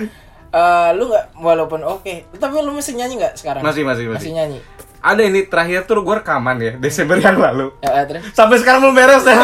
eh, 0.52 0.88
lu 0.92 1.04
nggak 1.06 1.24
walaupun 1.36 1.80
oke, 1.82 2.14
tapi 2.32 2.52
lu 2.56 2.72
masih 2.72 2.94
nyanyi 2.94 3.14
nggak 3.18 3.34
sekarang? 3.36 3.62
masih 3.62 3.82
masih 3.82 4.04
masih 4.06 4.16
Masih 4.18 4.32
nyanyi. 4.32 4.58
Ada 5.06 5.22
ini 5.22 5.46
terakhir 5.46 5.86
tuh 5.86 6.02
gue 6.02 6.16
rekaman 6.18 6.58
ya 6.58 6.72
Desember 6.74 7.14
yang 7.22 7.38
lalu. 7.38 7.70
Eh, 7.78 8.04
terus 8.10 8.26
Sampai 8.34 8.58
sekarang 8.58 8.82
belum 8.82 8.96
beres 8.98 9.22
ya. 9.22 9.38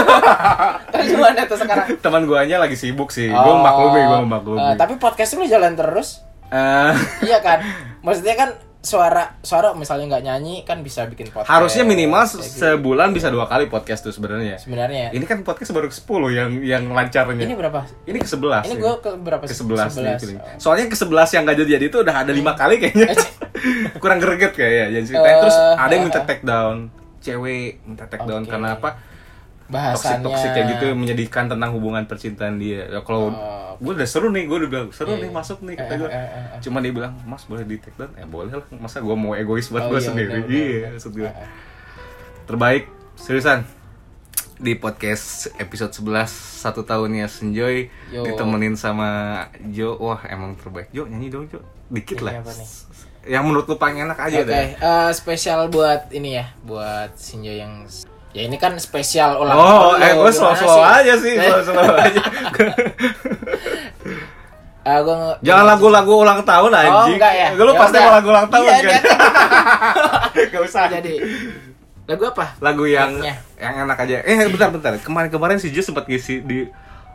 terus 0.92 1.06
gimana 1.14 1.46
tuh 1.46 1.58
sekarang 1.62 1.86
Teman 2.02 2.26
guanya 2.26 2.58
lagi 2.58 2.74
sibuk 2.74 3.14
sih. 3.14 3.30
Gue 3.30 3.54
maklumi, 3.54 4.02
gue 4.02 4.18
maklumi. 4.26 4.58
Eh, 4.58 4.74
tapi 4.74 4.98
podcast 4.98 5.38
lu 5.38 5.46
jalan 5.46 5.78
terus 5.78 6.26
Eh, 6.52 6.92
iya 7.24 7.40
kan 7.40 7.64
maksudnya 8.04 8.36
kan 8.36 8.52
suara 8.82 9.38
suara 9.38 9.70
misalnya 9.72 10.10
nggak 10.10 10.24
nyanyi 10.24 10.54
kan 10.62 10.82
bisa 10.82 11.06
bikin 11.06 11.30
podcast 11.30 11.46
harusnya 11.48 11.86
minimal 11.86 12.26
se- 12.26 12.34
Kayak 12.36 12.50
gitu. 12.50 12.58
sebulan 12.66 13.08
bisa 13.14 13.30
dua 13.30 13.46
kali 13.46 13.66
podcast 13.66 14.02
tuh 14.02 14.10
sebenarnya. 14.10 14.58
sebenarnya 14.58 15.14
Ini 15.14 15.22
kan 15.22 15.40
podcast 15.40 15.70
baru 15.70 15.86
ke 15.86 15.94
10 15.94 16.02
yang 16.28 16.50
yang 16.60 16.84
lancarnya. 16.90 17.38
ini 17.40 17.54
berapa 17.54 17.86
Ini 18.02 18.18
ke 18.18 18.26
11. 18.26 18.66
ini 18.66 18.74
ya. 18.74 18.82
gue 18.82 18.94
ke 18.98 19.10
berapa 19.16 19.42
ke 19.42 19.54
sih? 19.54 19.62
11 19.62 19.70
nih 19.70 20.18
11. 20.18 20.18
feeling. 20.18 20.38
Oh. 20.38 20.58
Soalnya 20.58 20.86
ke 20.88 20.96
11 20.98 21.30
yang 21.30 21.42
gak 21.44 21.56
jadi-jadi 21.56 21.84
itu 21.86 21.98
udah 22.02 22.14
ada 22.18 22.32
lima 22.34 22.52
kali 22.52 22.74
kayaknya. 22.76 23.14
Kurang 24.02 24.18
greget 24.18 24.50
kayaknya 24.50 24.86
jadi 24.92 25.04
ceritanya. 25.06 25.30
Eh, 25.30 25.40
Terus 25.40 25.56
ada 25.78 25.92
yang 25.94 26.04
minta 26.04 26.18
eh, 26.18 26.26
take 26.26 26.42
down. 26.42 26.76
Cewek 27.22 27.70
minta 27.86 28.04
take 28.10 28.24
down 28.24 28.42
Oke. 28.42 28.50
karena 28.50 28.68
apa? 28.74 28.90
Bahasannya 29.66 30.22
Toxic-toxic 30.22 30.50
kayak 30.50 30.66
gitu 30.72 30.86
menyedihkan 30.92 31.44
tentang 31.46 31.70
hubungan 31.70 32.02
percintaan 32.04 32.56
dia. 32.56 32.88
Ya 32.88 33.00
kalau 33.00 33.30
Oh. 33.30 33.74
gue 33.76 33.92
udah 33.94 34.04
seru 34.04 34.28
nih, 34.28 34.44
gue 34.44 34.56
udah 34.56 34.68
bilang 34.68 34.88
seru 34.88 35.12
Iya. 35.12 35.22
nih 35.22 35.30
masuk 35.30 35.58
nih 35.60 35.74
kata 35.74 35.92
Eh, 35.92 35.98
gue. 35.98 36.08
eh, 36.08 36.16
eh, 36.16 36.28
eh. 36.48 36.60
Cuma 36.60 36.78
dia 36.78 36.90
bilang, 36.90 37.12
"Mas, 37.22 37.42
boleh 37.42 37.62
di 37.62 37.76
take 37.76 37.94
down?" 37.94 38.10
Ya 38.12 38.24
boleh 38.24 38.52
lah. 38.52 38.66
Masa 38.74 38.98
gue 38.98 39.12
mau 39.12 39.32
egois 39.32 39.66
buat 39.66 39.82
Oh, 39.82 39.88
gue 39.88 39.98
iya, 39.98 40.06
sendiri. 40.06 40.30
benar, 40.40 40.48
Iya, 40.48 40.88
maksud 40.92 41.12
gue. 41.12 41.24
Eh, 41.24 41.34
eh. 41.36 41.48
Terbaik, 42.44 42.84
seriusan. 43.14 43.60
Di 44.56 44.72
podcast 44.74 45.26
episode 45.56 45.90
11 45.90 46.30
satu 46.30 46.82
tahunnya 46.82 47.26
Senjoy 47.26 47.90
Yo. 48.08 48.22
ditemenin 48.22 48.74
sama 48.74 49.42
Jo. 49.66 49.96
Wah, 49.96 50.22
emang 50.24 50.54
terbaik. 50.54 50.86
Jo, 50.90 51.04
nyanyi 51.04 51.28
dong, 51.28 51.46
Jo. 51.46 51.58
Dikit 51.88 52.16
Nyanyi 52.16 52.26
lah. 52.28 52.34
apa 52.40 52.52
nih? 52.54 52.68
Yang 53.24 53.42
menurut 53.44 53.64
lu 53.64 53.76
paling 53.76 53.98
enak 54.00 54.18
aja 54.20 54.38
Oke, 54.38 54.46
deh. 54.48 54.66
eh, 54.72 55.10
spesial 55.12 55.66
buat 55.66 56.10
ini 56.10 56.36
ya, 56.36 56.46
buat 56.60 57.14
Sinjo 57.16 57.50
yang 57.50 57.86
ya 58.32 58.42
ini 58.42 58.56
kan 58.56 58.72
spesial 58.76 59.36
ulang 59.36 59.54
Oh, 59.54 59.92
tahun 59.92 60.00
eh 60.00 60.12
lo, 60.12 60.20
gue 60.20 60.32
slow-slow 60.32 60.80
aja 60.80 61.14
sih, 61.16 61.34
Eh, 61.34 61.44
slow-slow 61.44 61.84
aja. 62.02 62.22
eh, 64.82 64.98
gua 65.00 65.38
Jangan 65.40 65.64
lagu-lagu 65.68 66.12
ulang 66.18 66.40
tahun 66.42 66.70
Oh, 66.70 66.80
anjing. 66.80 67.16
enggak 67.16 67.34
ya? 67.34 67.48
Lu 67.54 67.68
Ya 67.68 67.78
pasti 67.78 67.96
mau 67.98 68.12
lagu 68.12 68.28
ulang 68.28 68.48
tahun 68.48 68.64
Iya, 68.64 68.72
kan? 68.72 68.82
niatnya 68.82 70.44
Gak 70.48 70.62
usah. 70.64 70.84
jadi 70.90 71.14
lagu 72.02 72.22
apa? 72.26 72.44
Lagu 72.58 72.82
yang 72.84 73.22
yang 73.56 73.74
enak 73.80 73.98
aja. 74.00 74.20
Eh, 74.22 74.42
bentar-bentar. 74.44 74.98
Kemarin-kemarin 74.98 75.56
si 75.56 75.70
Jo 75.70 75.80
sempat 75.80 76.04
ngisi 76.04 76.42
di 76.42 76.66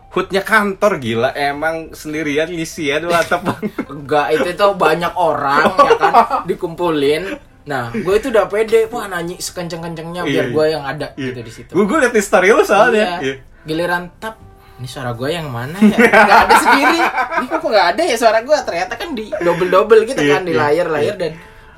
hoodnya 0.08 0.40
kantor 0.40 0.96
gila 0.98 1.30
emang 1.36 1.92
sendirian 1.92 2.48
ngisi 2.48 2.88
ya 2.88 2.98
dua 2.98 3.20
atap 3.20 3.60
Enggak, 3.86 4.32
itu 4.32 4.56
tuh 4.56 4.72
banyak 4.74 5.12
orang 5.14 5.68
ya 5.68 5.94
kan 6.00 6.14
dikumpulin. 6.50 7.36
Nah, 7.68 7.92
gue 7.92 8.14
itu 8.16 8.32
udah 8.32 8.48
pede, 8.48 8.88
wah 8.88 9.06
nyanyi 9.06 9.36
sekenceng-kencengnya 9.38 10.24
biar 10.24 10.46
Iya, 10.46 10.56
gue 10.56 10.64
iya. 10.64 10.72
yang 10.72 10.84
ada 10.86 11.08
gitu 11.14 11.40
di 11.40 11.52
situ. 11.52 11.70
gue 11.70 11.84
gue 11.84 11.98
liat 12.00 12.12
di 12.12 12.22
story 12.22 12.50
lu 12.50 12.64
soalnya 12.64 13.20
Iya. 13.20 13.20
Iya. 13.22 13.36
Giliran 13.64 14.04
tap, 14.16 14.40
ini 14.78 14.88
suara 14.88 15.12
gue 15.12 15.28
yang 15.28 15.48
mana 15.48 15.76
ya? 15.78 15.98
Gak 16.00 16.40
ada 16.44 16.56
sendiri. 16.58 17.00
Ini 17.38 17.46
kok 17.52 17.68
gak 17.68 17.88
ada 17.92 18.02
ya 18.02 18.16
suara 18.16 18.40
gue? 18.40 18.56
Ternyata 18.58 18.94
kan 18.96 19.10
di 19.12 19.28
double-double 19.34 20.02
gitu 20.06 20.22
Iya, 20.22 20.34
kan 20.34 20.42
di 20.42 20.52
iya, 20.52 20.60
layar-layar 20.64 21.14
iya. 21.14 21.20
dan 21.20 21.32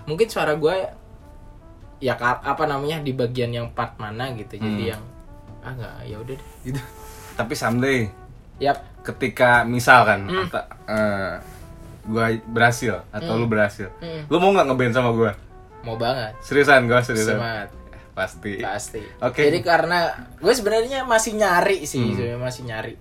mungkin 0.05 0.27
suara 0.27 0.53
gue 0.53 0.75
ya 1.99 2.13
apa 2.15 2.63
namanya 2.63 3.01
di 3.01 3.11
bagian 3.11 3.49
yang 3.49 3.67
part 3.69 3.97
mana 3.97 4.29
gitu. 4.31 4.55
Jadi 4.55 4.69
Hmm. 4.85 4.91
yang 4.93 5.01
ah 5.59 5.71
nggak 5.71 5.93
ya 6.05 6.17
udah 6.17 6.35
deh 6.37 6.49
gitu. 6.63 6.79
tapi 7.35 7.51
someday 7.53 8.07
Yap. 8.57 8.79
ketika 9.01 9.63
misalkan 9.63 10.23
Hmm. 10.23 10.47
atau, 10.47 10.63
eh, 10.87 11.33
gua 12.05 12.25
berhasil 12.45 13.03
atau 13.09 13.35
lu 13.35 13.43
berhasil 13.43 13.91
Hmm. 13.97 14.23
lu 14.25 14.37
mau 14.37 14.51
nggak 14.51 14.65
ngeband 14.65 14.93
sama 14.93 15.11
gua 15.11 15.31
Mau 15.81 15.95
banget. 15.95 16.35
seriusan 16.39 16.85
gua 16.85 16.99
seriusan 16.99 17.35
Semangat. 17.35 17.67
pasti 18.11 18.59
Pasti. 18.59 19.01
Oke. 19.17 19.41
Jadi 19.41 19.59
karena 19.59 20.11
gue 20.35 20.51
sebenarnya 20.51 21.03
masih 21.03 21.33
nyari 21.33 21.83
sih, 21.83 21.97
Hmm. 21.97 22.13
sebenarnya 22.13 22.37
masih 22.37 22.61
nyari. 22.63 22.93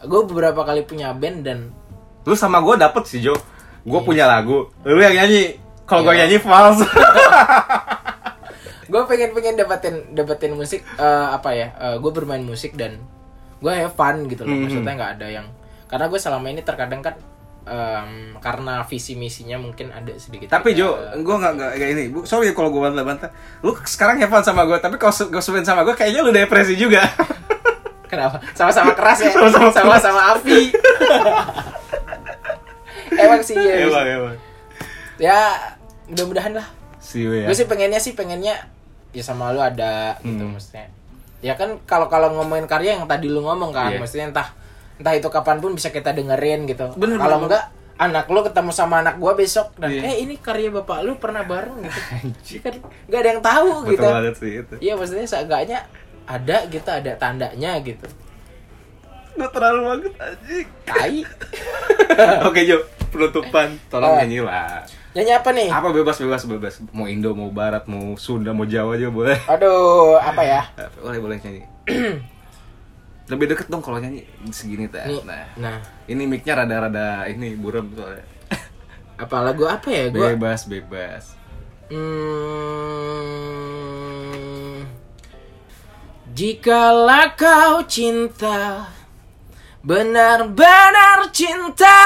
Gue 0.00 0.20
beberapa 0.24 0.62
kali 0.62 0.82
punya 0.82 1.12
band 1.12 1.42
dan 1.42 1.58
lu 2.22 2.32
sama 2.32 2.58
gua 2.58 2.74
dapet 2.74 3.04
sih 3.04 3.18
Jo 3.18 3.34
gua 3.80 4.00
punya 4.00 4.24
lagu 4.24 4.64
lu 4.82 4.96
yang 4.96 5.12
nyanyi 5.14 5.58
kalau 5.82 6.02
gua 6.02 6.12
Iya. 6.12 6.24
nyanyi 6.24 6.36
false 6.38 6.84
gue 8.90 9.02
pengen 9.06 9.30
pengen 9.30 9.54
dapetin 9.54 9.94
dapetin 10.10 10.52
musik 10.52 10.82
eh, 10.98 11.26
apa 11.30 11.48
ya? 11.50 11.66
gue 11.96 12.10
bermain 12.10 12.40
musik 12.40 12.74
dan 12.74 12.98
gue 13.56 13.70
have 13.70 13.90
fun 13.90 14.26
gitu 14.26 14.42
loh. 14.42 14.50
Mhm. 14.50 14.60
Maksudnya 14.66 14.92
nggak 14.94 15.12
ada 15.16 15.26
yang 15.30 15.46
karena 15.86 16.04
gue 16.06 16.18
selama 16.18 16.46
ini 16.48 16.60
terkadang 16.60 17.00
kan 17.00 17.14
em, 17.62 18.10
karena 18.36 18.80
visi 18.82 19.14
misinya 19.14 19.56
mungkin 19.56 19.88
ada 19.88 20.12
sedikit. 20.14 20.48
tapi 20.48 20.72
Jo 20.72 20.96
eh, 20.96 21.20
gua 21.20 21.36
nggak 21.38 21.52
nggak 21.54 21.70
kayak 21.74 21.90
ini 21.92 22.04
Bu, 22.08 22.24
sorry 22.24 22.50
kalau 22.50 22.68
gua 22.68 22.88
bantah-bantah 22.88 23.30
lu 23.60 23.76
sekarang 23.82 24.16
fun 24.22 24.40
sama 24.40 24.64
gua 24.64 24.76
tapi 24.76 24.94
kalau 24.94 25.12
gua 25.28 25.42
band 25.42 25.64
sama 25.64 25.80
gua 25.82 25.92
kayaknya 25.92 26.20
lu 26.20 26.30
depresi 26.30 26.74
juga 26.74 27.04
kenapa? 28.10 28.42
Sama-sama 28.52 28.90
keras 28.90 29.22
ya. 29.22 29.30
Sama-sama 29.30 29.70
Sama-sama 29.70 30.20
api. 30.34 30.74
Emang 33.12 33.40
sih 33.40 33.54
ya. 33.54 33.86
emang 33.86 34.06
emang 34.06 34.36
Ya 35.14 35.38
mudah-mudahan 36.06 36.52
lah. 36.52 36.66
see 36.98 37.22
you 37.22 37.32
ya 37.32 37.46
gue 37.46 37.54
sih 37.54 37.64
pengennya 37.64 37.98
sih 37.98 38.12
pengennya 38.12 38.54
ya 39.10 39.22
sama 39.22 39.50
lu 39.50 39.58
ada 39.58 40.14
gitu 40.20 40.42
Hmm. 40.42 40.54
maksudnya 40.54 40.86
ya 41.38 41.54
kan 41.54 41.80
kalau 41.82 42.06
kalau 42.06 42.30
ngomongin 42.32 42.66
karya 42.66 42.94
yang 42.94 43.06
tadi 43.06 43.26
lu 43.26 43.40
ngomong 43.40 43.70
kan 43.70 43.90
Iya. 43.90 43.98
maksudnya 43.98 44.26
entah 44.28 44.52
entah 45.00 45.14
itu 45.14 45.26
kapan 45.26 45.58
pun 45.58 45.72
bisa 45.72 45.88
kita 45.88 46.12
dengerin 46.12 46.64
gitu. 46.64 46.92
Bener, 46.94 47.16
kalau 47.16 47.42
enggak 47.42 47.72
anak 47.96 48.28
lu 48.28 48.40
ketemu 48.40 48.70
sama 48.70 49.00
anak 49.00 49.16
gua 49.16 49.32
besok 49.32 49.76
dan 49.76 49.88
Iya. 49.88 50.00
eh 50.02 50.16
ini 50.20 50.36
karya 50.36 50.68
bapak 50.70 51.00
lu 51.00 51.16
pernah 51.16 51.40
bareng 51.42 51.80
gitu. 51.82 52.00
Kan 52.64 52.74
nggak 53.06 53.18
ada 53.18 53.28
yang 53.30 53.42
tahu 53.42 53.68
betul 53.82 53.90
gitu. 53.90 54.06
banget 54.06 54.34
sih 54.36 54.50
itu. 54.58 54.74
Iya 54.78 54.92
maksudnya 54.94 55.26
seenggaknya 55.26 55.78
ada 56.24 56.56
gitu 56.66 56.86
ada 56.86 57.12
tandanya 57.14 57.76
gitu. 57.80 58.06
Lu 59.32 59.46
terlalu 59.48 59.80
banget 59.86 60.12
anjing. 60.16 60.66
Tai. 60.82 61.16
Oke 62.48 62.60
Jo, 62.62 62.76
penutupan. 63.08 63.68
Tolong 63.86 64.10
Oh. 64.10 64.18
nyanyi 64.18 64.40
lah. 64.42 64.84
nyanyi 65.10 65.32
apa 65.32 65.48
nih? 65.50 65.68
Apa? 65.68 65.88
Bebas 65.90 66.16
bebas 66.18 66.42
bebas. 66.44 66.74
Mau 66.90 67.04
Indo, 67.04 67.32
mau 67.32 67.48
Barat, 67.48 67.84
mau 67.84 68.14
Sunda, 68.14 68.50
mau 68.50 68.64
Jawa 68.64 68.94
aja 68.94 69.08
boleh. 69.08 69.38
aduh 69.44 70.16
apa 70.16 70.40
ya? 70.40 70.62
Boleh 70.98 71.18
boleh 71.18 71.36
nyanyi. 71.38 71.62
Lebih 73.30 73.54
deket 73.54 73.70
dong 73.70 73.78
kalau 73.78 74.02
nyanyi 74.02 74.26
segini 74.50 74.90
teh. 74.90 75.06
nih 75.06 75.22
Nah, 75.22 75.46
nah 75.54 75.78
ini 76.10 76.26
micnya 76.26 76.58
rada-rada 76.58 77.30
ini 77.30 77.54
buram 77.54 77.86
soalnya. 77.94 78.26
apa 79.22 79.36
lagu 79.38 79.70
apa 79.70 79.86
ya 79.86 80.10
gua 80.10 80.34
Bebas 80.34 80.66
bebas. 80.66 81.38
Hmm, 81.90 82.90
jikalau 86.34 87.34
kau 87.38 87.82
cinta, 87.86 88.90
benar-benar 89.82 91.30
cinta, 91.34 91.98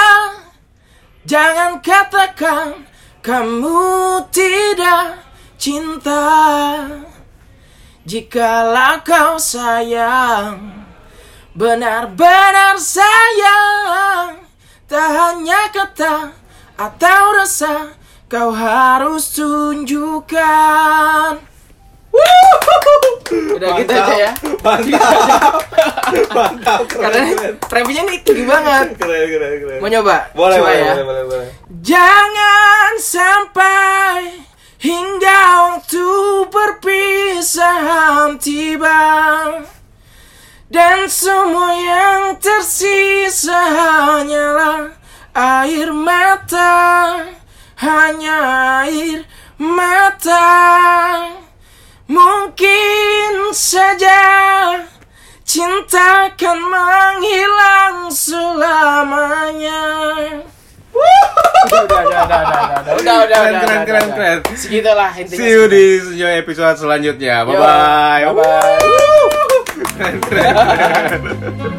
jangan 1.25 1.81
katakan 1.81 2.85
kamu 3.25 4.21
tidak 4.29 5.21
cinta. 5.57 6.25
Jikalau 8.05 9.01
kau 9.01 9.41
sayang, 9.41 10.84
benar-benar 11.55 12.75
sayang, 12.75 14.43
tak 14.91 15.07
hanya 15.07 15.71
kata 15.71 16.35
atau 16.75 17.23
rasa 17.31 17.95
kau 18.27 18.51
harus 18.51 19.31
tunjukkan. 19.31 21.39
Udah 23.55 23.69
gitu 23.79 23.91
aja 23.91 24.15
ya. 24.15 24.31
Mantap. 24.59 25.59
Mantap. 26.31 26.79
Karena 26.91 27.23
rapnya 27.59 28.01
nih 28.07 28.19
tinggi 28.23 28.43
banget. 28.43 28.95
Keren 28.99 29.27
keren 29.31 29.51
keren. 29.63 29.79
Mau 29.79 29.89
nyoba? 29.91 30.27
Boleh 30.35 30.59
Coba 30.59 30.71
boleh, 30.71 30.79
ya. 30.79 30.91
boleh 30.91 31.05
boleh 31.07 31.23
boleh. 31.27 31.49
Jangan 31.83 32.91
sampai 32.99 34.19
hingga 34.79 35.39
waktu 35.71 36.07
perpisahan 36.51 38.39
tiba 38.39 39.03
dan 40.65 41.05
semua 41.05 41.77
yang 41.77 42.41
tersisa 42.41 43.53
hanyalah 43.53 44.97
air 45.37 45.93
mata. 45.93 47.21
Hanya 47.77 48.37
air 48.81 49.29
mata. 49.61 50.49
Mungkin 52.09 53.53
saja 53.53 54.25
cinta 55.45 56.33
akan 56.33 56.57
menghilang 56.65 58.09
selamanya. 58.09 59.81
Udah 60.95 61.81
udah 61.85 62.01
udah 62.01 62.21
udah 62.25 62.41
udah 63.05 63.21
udah. 63.21 63.41
Udah, 63.53 63.85
keren 63.85 64.05
udah, 64.09 64.17
udah, 64.17 64.41
udah, 64.41 64.73
udah, 64.81 64.95
udah, 64.95 65.13
udah, 65.13 65.29
udah, 65.29 65.29
udah, 65.29 65.37
udah, 66.15 66.51
udah, 66.59 66.83
udah, 66.85 67.13
udah, 67.13 67.53
udah, 67.53 68.33
bye 68.33 69.54
entrega. 69.99 71.74